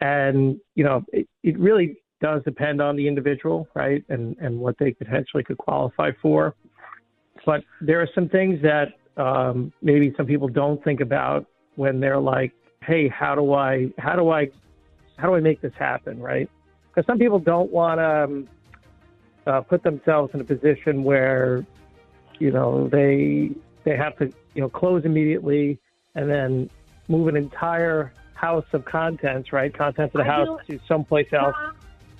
[0.00, 4.76] And you know, it, it really does depend on the individual, right, and and what
[4.78, 6.54] they potentially could qualify for.
[7.44, 8.88] But there are some things that
[9.20, 11.46] um, maybe some people don't think about
[11.76, 12.52] when they're like,
[12.82, 14.48] "Hey, how do I how do I
[15.16, 16.48] how do I make this happen?" Right?
[16.88, 18.48] Because some people don't want to um,
[19.46, 21.66] uh, put themselves in a position where,
[22.38, 23.50] you know, they
[23.84, 25.78] they have to you know close immediately
[26.14, 26.70] and then
[27.08, 29.72] move an entire house of contents, right?
[29.72, 31.56] Contents of the I house to someplace else.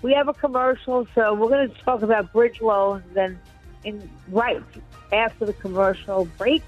[0.07, 3.37] We have a commercial, so we're going to talk about bridge loans and
[3.83, 4.63] in right
[5.13, 6.63] after the commercial break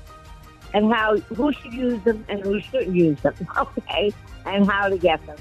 [0.74, 4.12] and how who should use them and who shouldn't use them, okay,
[4.44, 5.38] and how to get them.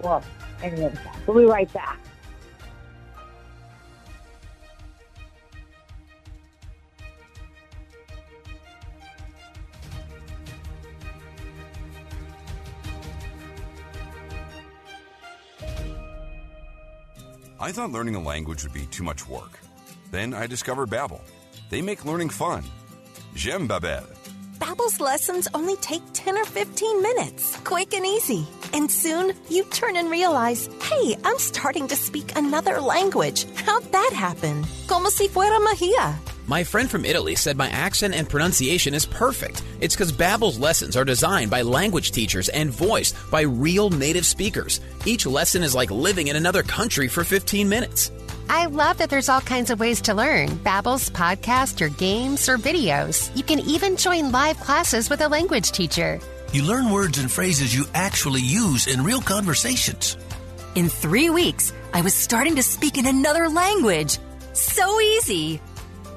[0.00, 0.24] Well,
[0.60, 1.22] any other time.
[1.28, 2.00] We'll be right back.
[17.60, 19.58] I thought learning a language would be too much work.
[20.12, 21.20] Then I discovered Babbel.
[21.70, 22.62] They make learning fun.
[23.34, 24.06] J'aime Babbel.
[24.60, 28.46] Babbel's lessons only take 10 or 15 minutes, quick and easy.
[28.72, 33.46] And soon you turn and realize, hey, I'm starting to speak another language.
[33.56, 34.64] How'd that happen?
[34.86, 36.16] Como si fuera magia.
[36.46, 39.62] My friend from Italy said my accent and pronunciation is perfect.
[39.80, 44.80] It's because Babbel's lessons are designed by language teachers and voiced by real native speakers.
[45.08, 48.12] Each lesson is like living in another country for 15 minutes.
[48.50, 50.50] I love that there's all kinds of ways to learn.
[50.58, 53.34] Babbel's podcast or games or videos.
[53.34, 56.20] You can even join live classes with a language teacher.
[56.52, 60.18] You learn words and phrases you actually use in real conversations.
[60.74, 64.18] In 3 weeks, I was starting to speak in another language.
[64.52, 65.58] So easy.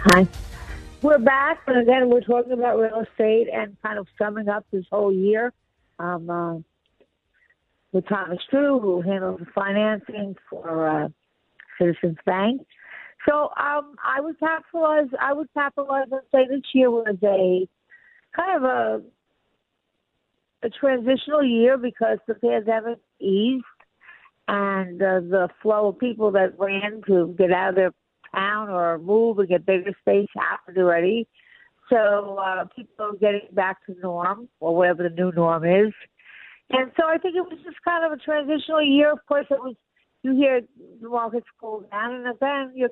[0.00, 0.28] Hi.
[1.00, 4.84] We're back, and again, we're talking about real estate and kind of summing up this
[4.90, 5.54] whole year.
[5.98, 6.58] Um, uh,
[7.92, 11.08] with Thomas Drew, who handles the financing for uh,
[11.78, 12.62] Citizens Bank.
[13.28, 15.08] So um, I would capitalize.
[15.20, 17.68] I would capitalize and say this year was a
[18.34, 19.02] kind of a
[20.62, 23.64] a transitional year because the pandemic eased
[24.48, 27.92] and uh, the flow of people that ran to get out of their
[28.34, 31.26] town or move and get bigger space happened already.
[31.88, 35.92] So uh, people are getting back to norm or whatever the new norm is.
[36.70, 39.12] And so I think it was just kind of a transitional year.
[39.12, 39.74] Of course, it was.
[40.22, 40.60] You hear
[41.00, 42.90] the market's cooled down, and then you're.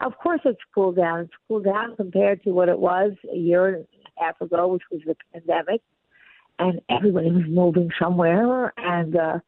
[0.00, 1.20] Of course, it's cooled down.
[1.20, 3.86] It's cooled down compared to what it was a year and
[4.18, 5.80] a half ago, which was the pandemic,
[6.58, 8.72] and everybody was moving somewhere.
[8.76, 9.38] And uh,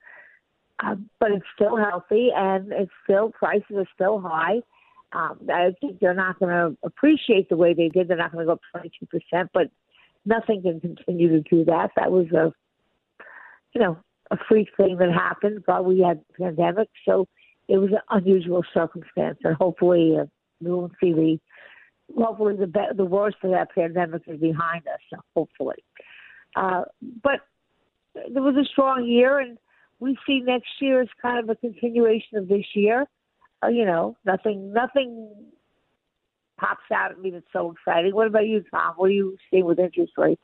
[0.83, 4.63] uh, but it's still healthy, and it's still prices are still high.
[5.13, 8.09] Um, I think they're not going to appreciate the way they did.
[8.09, 9.69] They're not going to go up 22 percent, but
[10.25, 11.91] nothing can continue to do that.
[11.97, 12.53] That was a
[13.75, 13.99] you know,
[14.31, 15.65] a freak thing that happened.
[15.67, 17.27] God, we had pandemic, so
[17.69, 20.25] it was an unusual circumstance, and hopefully uh,
[20.61, 21.39] we won't see the
[22.17, 25.21] hopefully the be- the worst of that pandemic is behind us.
[25.35, 25.83] Hopefully,
[26.57, 26.83] uh,
[27.23, 27.41] but
[28.15, 29.59] there was a strong year, and
[30.01, 33.07] we see next year as kind of a continuation of this year.
[33.63, 35.29] Uh, you know, nothing nothing
[36.59, 38.15] pops out at me that's so exciting.
[38.15, 38.95] What about you, Tom?
[38.97, 40.43] What are you seeing with interest rates?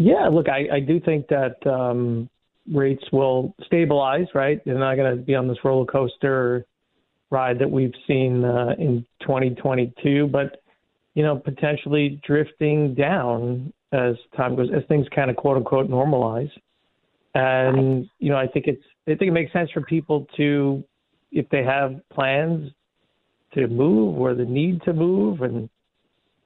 [0.00, 2.30] Yeah, look, I, I do think that um,
[2.72, 4.64] rates will stabilize, right?
[4.64, 6.64] They're not going to be on this roller coaster
[7.30, 10.62] ride that we've seen uh, in 2022, but
[11.14, 16.50] you know, potentially drifting down as time goes, as things kind of quote unquote normalize.
[17.34, 20.84] And you know, I think it's I think it makes sense for people to,
[21.32, 22.70] if they have plans
[23.54, 25.68] to move or the need to move, and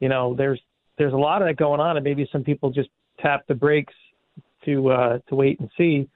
[0.01, 0.61] you know, there's
[0.97, 2.89] there's a lot of that going on, and maybe some people just
[3.23, 3.95] tap the brakes
[4.65, 6.09] to uh, to wait and see.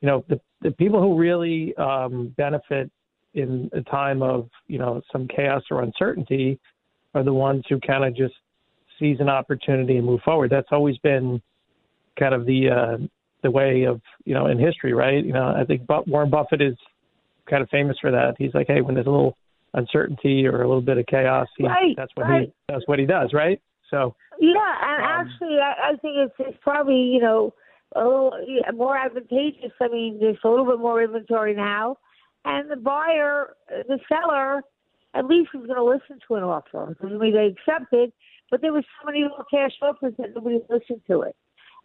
[0.00, 2.90] You know, the the people who really um, benefit
[3.34, 6.58] in a time of you know some chaos or uncertainty
[7.14, 8.34] are the ones who kind of just
[8.98, 10.50] seize an opportunity and move forward.
[10.50, 11.40] That's always been
[12.18, 13.06] kind of the uh,
[13.42, 15.24] the way of you know in history, right?
[15.24, 16.76] You know, I think Warren Buffett is
[17.48, 18.34] kind of famous for that.
[18.38, 19.36] He's like, hey, when there's a little
[19.74, 22.46] uncertainty or a little bit of chaos, he, right, that's what right.
[22.46, 23.60] he that's what he does, right?
[23.92, 27.54] So yeah, and um, actually, I, I think it's it's probably you know
[27.94, 28.32] a little
[28.74, 29.72] more advantageous.
[29.80, 31.96] I mean, there's a little bit more inventory now,
[32.44, 34.62] and the buyer, the seller,
[35.14, 36.96] at least is going to listen to an offer.
[37.00, 38.12] I mean, they accepted,
[38.50, 41.36] but there was so many little cash offers that nobody listened to it.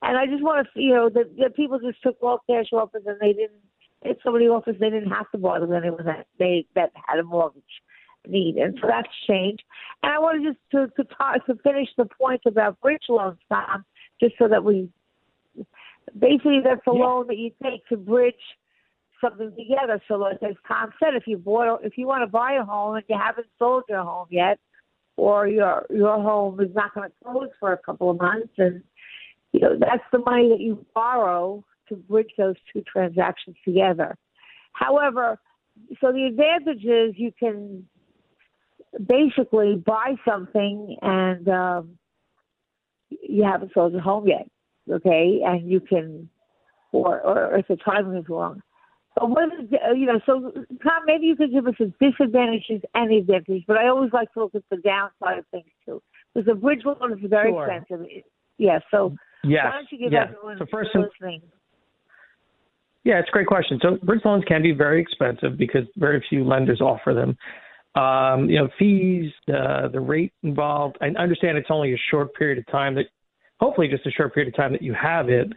[0.01, 3.03] And I just want to, you know, that the people just took all cash offers
[3.05, 3.61] and they didn't.
[4.03, 7.63] If somebody offers, they didn't have to bother anyone that they that had a mortgage
[8.25, 9.63] need, and so that's changed.
[10.03, 13.85] And I wanted just to to talk to finish the point about bridge loans, Tom,
[14.21, 14.89] just so that we
[16.17, 17.05] basically that's a Yeah.
[17.05, 18.57] loan that you take to bridge
[19.21, 20.01] something together.
[20.07, 22.95] So, like as Tom said, if you bought, if you want to buy a home
[22.95, 24.59] and you haven't sold your home yet,
[25.15, 28.83] or your your home is not going to close for a couple of months, and
[29.51, 34.15] you know that's the money that you borrow to bridge those two transactions together.
[34.73, 35.39] However,
[36.01, 37.87] so the advantage is you can
[39.05, 41.97] basically buy something and um,
[43.09, 44.47] you haven't sold your home yet,
[44.91, 45.41] okay?
[45.45, 46.29] And you can,
[46.91, 48.61] or or if the timing is wrong.
[49.15, 50.51] But what is, you know, so
[50.83, 54.31] Tom, maybe you could give us the disadvantages and the advantages, but I always like
[54.33, 56.01] to look at the downside of things too.
[56.33, 57.67] Because the bridge loan is very Sure.
[57.67, 58.05] expensive.
[58.57, 60.27] Yeah, so Yes, why don't you give yes.
[60.29, 61.41] everyone So first listening?
[63.03, 63.79] Yeah, it's a great question.
[63.81, 67.37] So bridge loans can be very expensive because very few lenders offer them.
[67.97, 70.97] Um, you know, fees, uh, the rate involved.
[71.01, 73.05] I understand it's only a short period of time that,
[73.59, 75.47] hopefully, just a short period of time that you have it,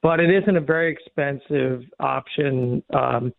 [0.00, 3.34] but it isn't a very expensive option um,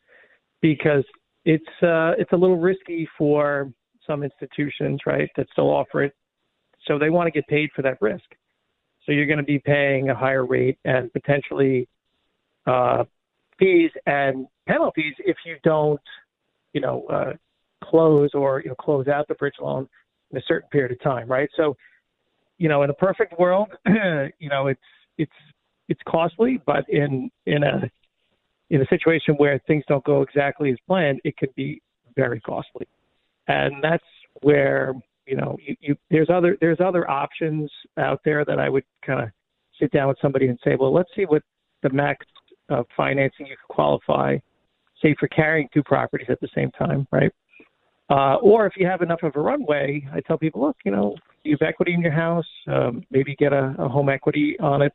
[0.62, 1.04] because
[1.46, 3.72] it's uh, it's a little risky for
[4.06, 6.14] some institutions, right, that still offer it.
[6.86, 8.30] So they want to get paid for that risk.
[9.06, 11.88] So you're going to be paying a higher rate and potentially
[12.68, 13.06] uh,
[13.58, 16.02] fees and penalties if you don't,
[16.74, 17.34] you know, uh,
[17.90, 19.88] close or you know close out the bridge loan
[20.32, 21.50] in a certain period of time, right?
[21.56, 21.76] So,
[22.58, 24.80] you know, in a perfect world, you know, it's
[25.18, 25.32] it's
[25.88, 27.90] it's costly, but in in a
[28.70, 31.82] in a situation where things don't go exactly as planned, it could be
[32.16, 32.88] very costly,
[33.48, 34.04] and that's
[34.42, 34.94] where
[35.26, 39.22] you know you, you there's other there's other options out there that I would kind
[39.22, 39.30] of
[39.80, 41.44] sit down with somebody and say, well, let's see what
[41.84, 42.26] the max
[42.70, 44.38] uh, financing you could qualify,
[45.02, 47.32] say for carrying two properties at the same time, right?
[48.10, 51.16] Uh, or if you have enough of a runway, I tell people, look, you know,
[51.44, 54.94] you have equity in your house, um, maybe get a, a home equity on it,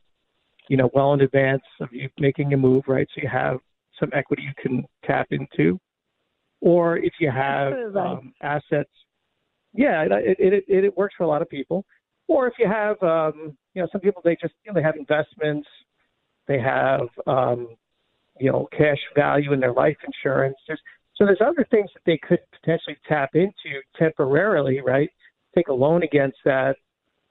[0.69, 3.07] you know, well in advance of you making a move, right?
[3.13, 3.57] So you have
[3.99, 5.79] some equity you can tap into.
[6.61, 8.89] Or if you have um, assets,
[9.73, 11.85] yeah, it, it, it, it works for a lot of people.
[12.27, 14.95] Or if you have, um, you know, some people they just you know, they have
[14.95, 15.67] investments,
[16.47, 17.75] they have, um,
[18.39, 20.57] you know, cash value in their life insurance.
[20.67, 20.81] There's
[21.21, 25.09] so there's other things that they could potentially tap into temporarily, right?
[25.53, 26.75] Take a loan against that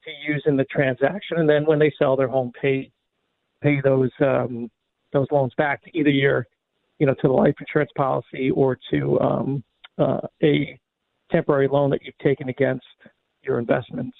[0.05, 2.93] to use in the transaction, and then when they sell their home, pay
[3.63, 4.71] pay those um,
[5.13, 6.47] those loans back to either your,
[7.01, 9.65] you know, to the life insurance policy or to um,
[9.99, 10.79] uh, a
[11.33, 12.87] temporary loan that you've taken against
[13.43, 14.17] your investments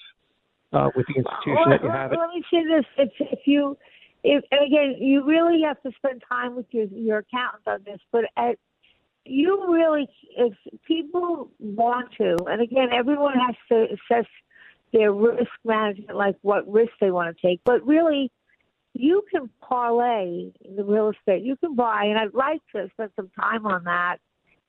[0.73, 2.19] uh, with the institution Well, that you let- have it.
[2.19, 3.77] Let me say this: if if you,
[4.25, 8.01] if again, you really have to spend time with your your accountant on this.
[8.11, 8.57] But at,
[9.25, 10.53] you really, if
[10.85, 14.25] people want to, and again, everyone has to assess
[14.93, 17.61] their risk management, like what risk they want to take.
[17.63, 18.31] But really,
[18.93, 21.43] you can parlay the real estate.
[21.43, 24.17] You can buy, and I'd like to spend some time on that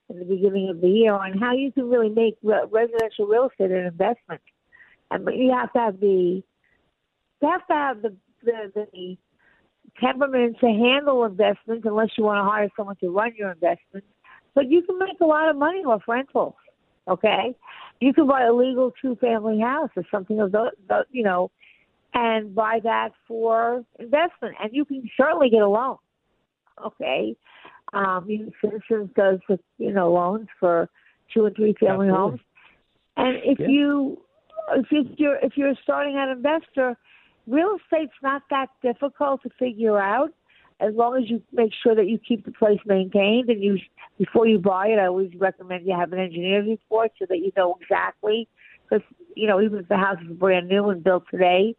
[0.09, 3.71] in the beginning of the year on how you can really make residential real estate
[3.71, 4.41] an investment.
[5.11, 6.43] But you have to have the
[7.41, 9.17] you have to have the the, the
[10.01, 14.07] temperament to handle investments unless you want to hire someone to run your investments.
[14.55, 16.55] But you can make a lot of money off rentals.
[17.09, 17.55] Okay,
[18.01, 20.71] you can buy a legal two-family house or something of the,
[21.11, 21.51] you know,
[22.15, 25.97] and buy that for investment, and you can certainly get a loan.
[26.85, 27.37] Okay,
[27.93, 29.41] um, you Citizens does
[29.79, 30.89] you know loans for
[31.33, 32.13] two and three family Absolutely.
[32.13, 32.41] homes,
[33.17, 33.67] and if Yeah.
[33.67, 34.23] you
[34.75, 34.87] if
[35.19, 36.97] you're if you're starting an investor,
[37.47, 40.33] real estate's not that difficult to figure out
[40.83, 43.79] as long as you make sure that you keep the place maintained and you
[44.19, 44.99] before you buy it.
[44.99, 48.49] I always recommend you have an engineer's report so that you know exactly
[48.85, 51.75] because you know even if the house is brand new and built today,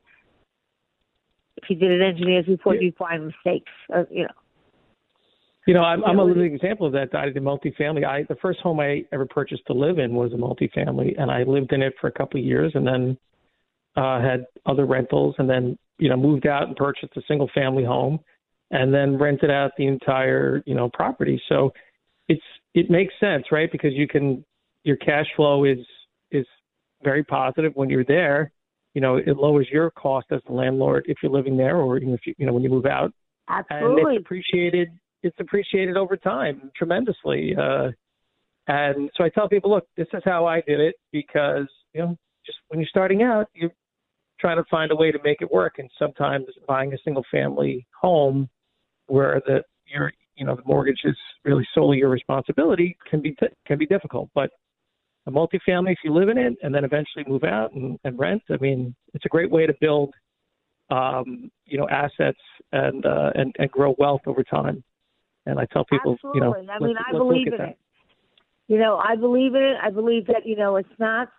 [1.58, 3.72] if you did an engineer's report, you find mistakes.
[3.94, 4.34] Uh, you know.
[5.66, 7.16] You know, I'm, I'm a living example of that.
[7.16, 8.06] I did multifamily.
[8.06, 11.44] I the first home I ever purchased to live in was a multifamily, and I
[11.44, 13.18] lived in it for a couple of years, and then
[13.96, 17.86] uh, had other rentals, and then you know moved out and purchased a single family
[17.86, 18.20] home,
[18.74, 21.42] and then rented out the entire you know property.
[21.48, 21.72] So
[22.28, 22.42] it's
[22.74, 23.72] it makes sense, right?
[23.72, 24.44] Because you can
[24.84, 25.80] your cash flow is
[26.32, 26.46] is
[27.04, 28.52] very positive when you're there.
[28.94, 32.14] You know, it lowers your cost as the landlord if you're living there, or even
[32.14, 33.14] if you you know when you move out
[33.50, 34.16] and Absolutely.
[34.16, 34.90] it's appreciated
[35.22, 37.90] it's appreciated over time tremendously uh
[38.68, 42.18] and so i tell people look this is how i did it because you know
[42.46, 43.72] just when you're starting out you're
[44.40, 47.86] trying to find a way to make it work and sometimes buying a single family
[48.00, 48.50] home
[49.08, 53.48] where the your you know the mortgage is really solely your responsibility can be t-
[53.66, 54.50] can be difficult but
[55.26, 58.42] a multifamily if you live in it and then eventually move out and, and rent
[58.50, 60.14] i mean it's a great way to build
[60.90, 62.40] um, you know, assets
[62.72, 64.84] and, uh, and and grow wealth over time.
[65.46, 66.40] And I tell people, Absolutely.
[66.40, 67.78] you know, I mean, I believe in at it.
[68.68, 69.76] You know, I believe in it.
[69.82, 71.30] I believe that you know it's not.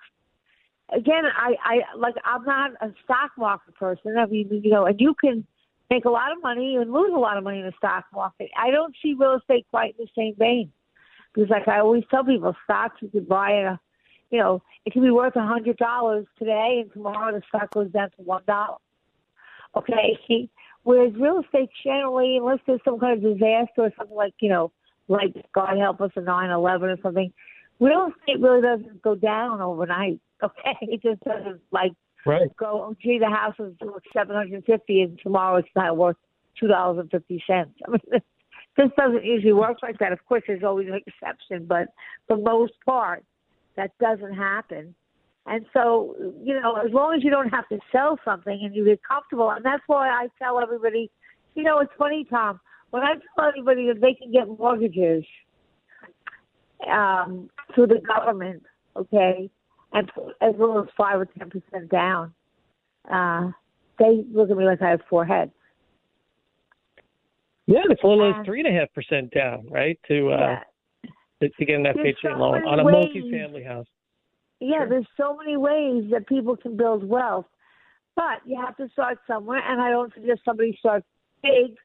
[0.94, 4.16] Again, I I like I'm not a stock market person.
[4.18, 5.46] I mean, you know, and you can
[5.90, 8.50] make a lot of money and lose a lot of money in the stock market.
[8.56, 10.72] I don't see real estate quite in the same vein
[11.34, 13.80] because, like I always tell people, stocks you could buy at a,
[14.30, 17.90] you know, it can be worth a hundred dollars today, and tomorrow the stock goes
[17.90, 18.78] down to one dollar.
[19.76, 20.18] Okay.
[20.84, 24.70] Whereas real estate generally, unless there's some kind of disaster or something like, you know,
[25.08, 27.32] like God help us, a 9/11 or something,
[27.80, 30.20] real estate really doesn't go down overnight.
[30.42, 31.92] Okay, it just doesn't like
[32.26, 32.56] right.
[32.56, 32.86] go.
[32.88, 36.16] Oh, gee, the house is worth 750, and tomorrow it's not worth
[36.58, 37.72] two dollars and fifty cents.
[37.86, 38.20] I mean, this,
[38.76, 40.12] this doesn't usually work like that.
[40.12, 41.88] Of course, there's always an exception, but
[42.26, 43.24] for most part,
[43.76, 44.94] that doesn't happen.
[45.46, 48.84] And so, you know, as long as you don't have to sell something and you
[48.84, 51.10] get comfortable, and that's why I tell everybody,
[51.54, 52.60] you know, it's funny, Tom,
[52.90, 55.24] when I tell everybody that they can get mortgages
[56.90, 58.62] um, through the government,
[58.96, 59.50] okay,
[59.94, 62.34] and as little as five or ten percent down,
[63.10, 63.50] uh,
[63.98, 65.52] they look at me like I have four heads.
[67.66, 69.98] Yeah, it's a little as three and a half percent down, right?
[70.08, 71.10] To uh Yeah.
[71.40, 72.94] to, to get an FHA so loan on a ways.
[72.94, 73.86] multifamily house.
[74.60, 77.46] Yeah, there's so many ways that people can build wealth,
[78.16, 79.62] but you have to start somewhere.
[79.66, 81.04] And I don't suggest somebody start
[81.42, 81.76] big.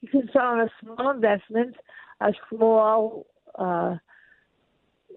[0.00, 1.76] You can start on a small investment,
[2.20, 3.26] a small
[3.58, 3.96] uh,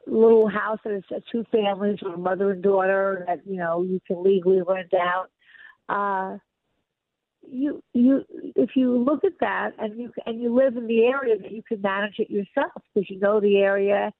[0.08, 4.24] little house that is two families or mother and daughter that you know you can
[4.24, 5.30] legally rent out.
[5.90, 6.38] Uh,
[7.50, 8.24] you you
[8.56, 11.64] if you look at that and you and you live in the area that you
[11.64, 14.12] can manage it yourself because you know the area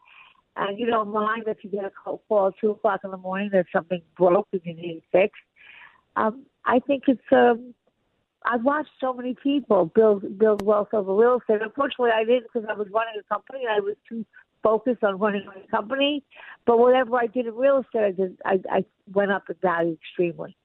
[0.56, 3.50] and you don't mind if you get a call at two o'clock in the morning
[3.52, 5.36] that something broke and you need fixed.
[6.16, 7.74] Um, I think it's um
[8.46, 11.62] I've watched so many people build build wealth over real estate.
[11.62, 14.26] Unfortunately, I didn't because I was running a company and I was too
[14.64, 16.24] focused on running my company.
[16.66, 19.94] But whatever I did in real estate, I did I, I went up in value
[19.94, 20.56] extremely,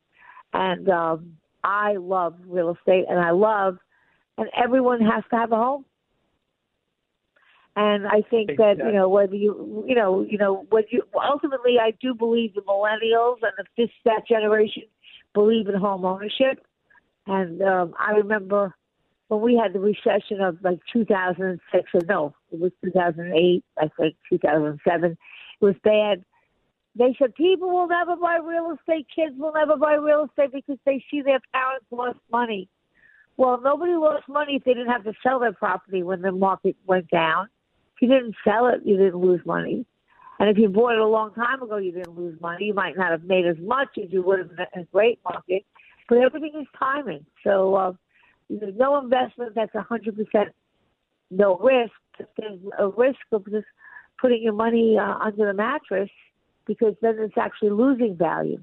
[0.53, 3.79] and um, I love real estate and I love,
[4.39, 5.85] and everyone has to have a home.
[7.75, 11.77] And I think that you know whether you you know you know what you ultimately
[11.81, 14.83] I do believe the millennials and the this that generation
[15.33, 16.67] believe in home ownership.
[17.27, 18.75] And um, I remember
[19.29, 24.17] when we had the recession of like 2006 or no, it was 2008, I think
[24.31, 25.11] 2007.
[25.13, 26.25] It was bad.
[26.95, 29.07] They said people will never buy real estate.
[29.15, 32.69] Kids will never buy real estate because they see their parents lost money.
[33.39, 36.77] Well, nobody lost money if they didn't have to sell their property when the market
[36.87, 37.49] went down.
[37.97, 39.87] If you didn't sell it, you didn't lose money.
[40.39, 42.67] And if you bought it a long time ago, you didn't lose money.
[42.67, 45.65] You might not have made as much as you would have in a great market,
[46.09, 47.25] but everything is timing.
[47.45, 47.93] So uh,
[48.51, 50.51] there's no investment that's 100%
[51.31, 51.93] no risk.
[52.19, 53.67] There's a risk of just
[54.21, 56.11] putting your money uh, under the mattress
[56.67, 58.63] because then it's actually losing value.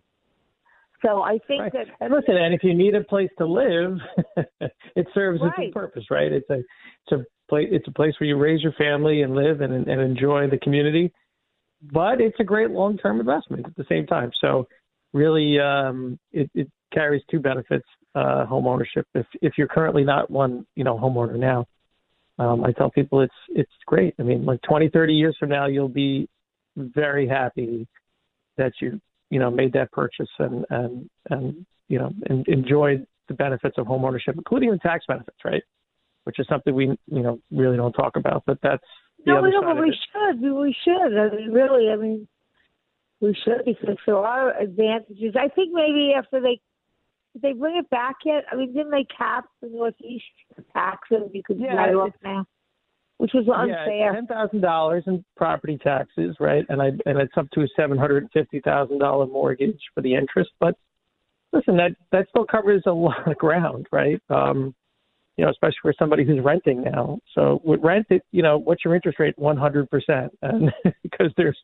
[1.06, 1.74] So I think right.
[1.74, 1.88] that.
[2.02, 3.98] And listen, and if you need a place to live,
[4.96, 5.68] it serves right.
[5.68, 6.32] its purpose, right?
[6.32, 9.62] It's a it's a place it's a place where you raise your family and live
[9.62, 11.14] and and enjoy the community.
[11.82, 14.32] But it's a great long term investment at the same time.
[14.42, 14.68] So
[15.14, 17.86] really, um, it, it carries two benefits:
[18.16, 19.08] uh, home ownership.
[19.16, 21.66] If if you're currently not one, you know, homeowner now,
[22.40, 24.16] um, I tell people it's it's great.
[24.18, 26.28] I mean, like 20, 30 years from now, you'll be
[26.76, 27.86] very happy
[28.58, 33.34] that you you know made that purchase and and and you know and enjoyed the
[33.34, 35.64] benefits of home ownership, including the tax benefits, right?
[36.24, 38.84] Which is something we you know really don't talk about, but that's
[39.26, 40.42] the no, no, side but we should.
[40.42, 41.20] We should.
[41.20, 41.90] I mean, really.
[41.90, 42.28] I mean,
[43.20, 45.36] we should because there are advantages.
[45.38, 46.62] I think maybe after they
[47.34, 48.46] did they bring it back yet?
[48.52, 50.24] I mean, didn't they cap the Northeast
[50.74, 51.30] taxes?
[51.34, 52.46] You could Yeah, write off now,
[53.18, 54.08] which was unfair.
[54.08, 56.66] Yeah, ten thousand dollars in property taxes, right?
[56.70, 60.02] And I and it's up to a seven hundred and fifty thousand dollar mortgage for
[60.02, 60.50] the interest.
[60.60, 60.76] But
[61.54, 64.22] listen, that that still covers a lot of ground, right?
[64.30, 64.74] Um,
[65.38, 67.20] you know, especially for somebody who's renting now.
[67.34, 69.38] So with rent, it, you know, what's your interest rate?
[69.38, 70.72] One hundred percent, and
[71.04, 71.58] because there's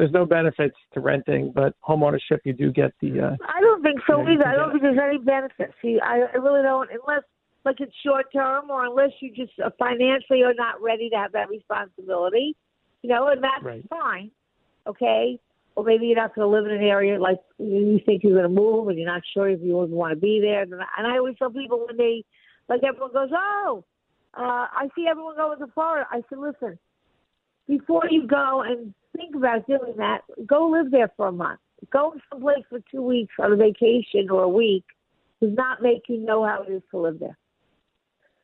[0.00, 3.20] there's no benefits to renting, but home ownership, you do get the.
[3.20, 4.46] Uh, I don't think so you know, either.
[4.46, 5.74] I don't think there's any benefit.
[5.82, 7.22] See, I, I really don't, unless
[7.66, 11.32] like it's short term or unless you just uh, financially are not ready to have
[11.32, 12.56] that responsibility,
[13.02, 13.84] you know, and that's Right.
[13.90, 14.30] fine.
[14.86, 15.38] Okay.
[15.76, 18.42] Or maybe you're not going to live in an area like you think you're going
[18.42, 20.62] to move and you're not sure if you want to be there.
[20.62, 22.24] And I and I always tell people when they,
[22.70, 23.84] like everyone goes, oh,
[24.32, 26.06] uh, I see everyone going to Florida.
[26.10, 26.78] I said, listen,
[27.68, 31.60] before you go and think about doing that, go live there for a month.
[31.90, 34.84] Go someplace for two weeks on a vacation or a week
[35.40, 37.38] does not make you know how it is to live there.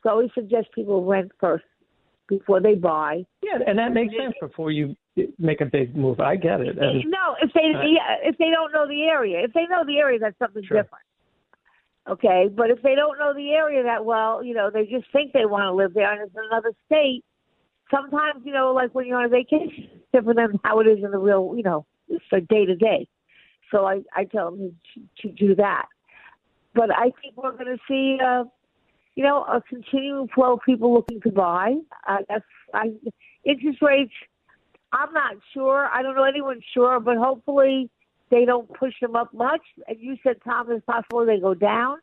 [0.02, 1.64] So I always suggest people rent first
[2.28, 3.24] before they buy.
[3.42, 4.96] yeah, and that makes sense before you
[5.38, 6.20] make a big move.
[6.20, 6.78] I get it.
[6.78, 9.98] And, No, if they Uh, if they don't know the area, if they know the
[9.98, 10.82] area, that's something Sure.
[10.82, 11.04] different.
[12.08, 15.32] Okay, but if they don't know the area that well, you know, they just think
[15.32, 17.24] they want to live there and it's another state.
[17.90, 21.10] Sometimes, you know, like when you're on a vacation, different than how it is in
[21.10, 23.06] the real, you know, it's day to day.
[23.70, 25.86] So I I tell them to, to do that.
[26.74, 28.44] But I think we're going to see, uh,
[29.14, 31.74] you know, a continuing flow of people looking to buy.
[32.06, 32.92] Uh, that's I,
[33.44, 34.12] interest rates.
[34.92, 35.88] I'm not sure.
[35.92, 37.90] I don't know anyone sure, but hopefully
[38.30, 39.62] they don't push them up much.
[39.88, 41.98] And you said, it's possible they go down.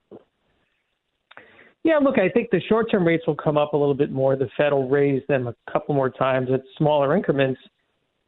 [1.84, 4.36] Yeah, look, I think the short term rates will come up a little bit more.
[4.36, 7.60] The Fed will raise them a couple more times at smaller increments,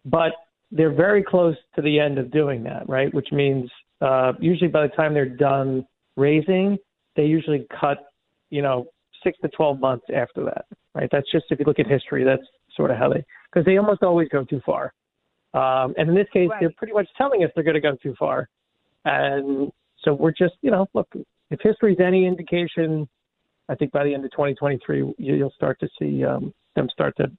[0.04, 0.34] but
[0.72, 3.14] they're very close to the end of doing that, right?
[3.14, 3.70] Which means
[4.02, 5.86] uh, usually by the time they're done
[6.18, 6.78] raising,
[7.16, 8.12] they usually cut,
[8.50, 8.88] you know,
[9.24, 11.10] six to 12 months after that, right?
[11.12, 12.44] That's just if you look at history, that's
[12.76, 14.94] sort of how they, because they almost always go too far.
[15.54, 18.14] Um, and in this case, they're pretty much telling us they're going to go too
[18.20, 18.50] far.
[19.06, 19.72] And
[20.04, 21.08] so we're just, you know, look,
[21.50, 23.08] if history's any indication,
[23.70, 27.16] I think by the end of 2023, you- you'll start to see um, them start
[27.18, 27.32] to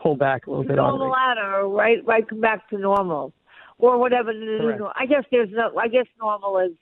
[0.00, 1.16] pull back a little bit on normal rates.
[1.16, 2.04] ladder, right?
[2.06, 3.32] Right, come back to normal,
[3.78, 4.58] or whatever the new.
[4.58, 4.78] Correct.
[4.80, 5.76] nor- I guess there's no.
[5.78, 6.72] I guess normal is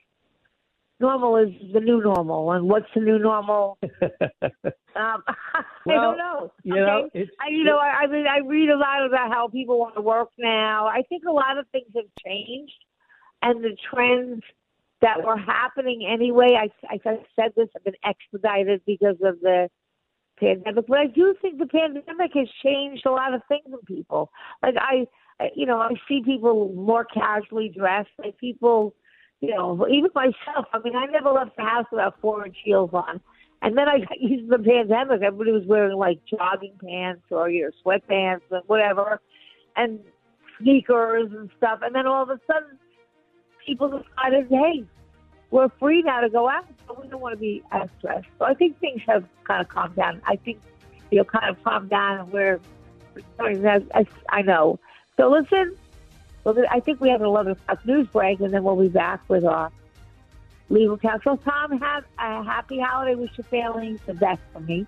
[1.00, 3.78] normal is the new normal, and what's the new normal?
[4.94, 5.22] Um,
[5.88, 6.52] I don't know.
[6.64, 6.84] you okay?
[6.84, 9.78] know, it's- I, you know, I, I mean, I read a lot about how people
[9.78, 10.86] want to work now.
[10.86, 12.74] I think a lot of things have changed,
[13.40, 14.42] and the trends
[15.02, 16.56] that were happening anyway.
[16.58, 16.98] I, I
[17.36, 19.68] said this have been expedited because of the
[20.38, 24.30] pandemic, but I do think the pandemic has changed a lot of things in people.
[24.62, 25.06] Like I,
[25.54, 28.10] you know, I see people more casually dressed.
[28.18, 28.94] Like people,
[29.40, 30.66] you know, even myself.
[30.72, 33.20] I mean, I never left the house without four inch heels on.
[33.62, 35.22] And then I got used to the pandemic.
[35.22, 39.20] Everybody was wearing like jogging pants or you know sweatpants and whatever,
[39.76, 39.98] and
[40.60, 41.80] sneakers and stuff.
[41.82, 42.78] And then all of a sudden,
[43.66, 44.84] people decided, hey,
[45.50, 48.26] we're free now to go out, so we don't want to be as stressed.
[48.38, 50.22] So I think things have kind of calmed down.
[50.26, 50.60] I think
[51.10, 52.60] you'll kind of calm down, and we're.
[53.38, 54.78] I, I, I know.
[55.16, 55.76] So listen.
[56.44, 59.20] Well, I think we have an 11 o'clock news break, and then we'll be back
[59.28, 59.70] with our
[60.70, 61.36] legal counsel.
[61.36, 63.14] Tom, have a happy holiday.
[63.14, 64.86] Wish your family the best for me.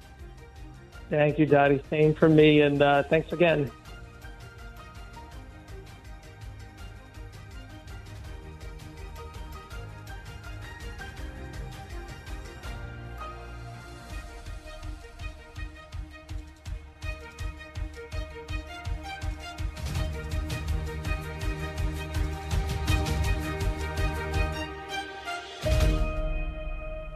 [1.11, 1.83] Thank you, Dottie.
[1.91, 3.71] Same for me, and uh, thanks again.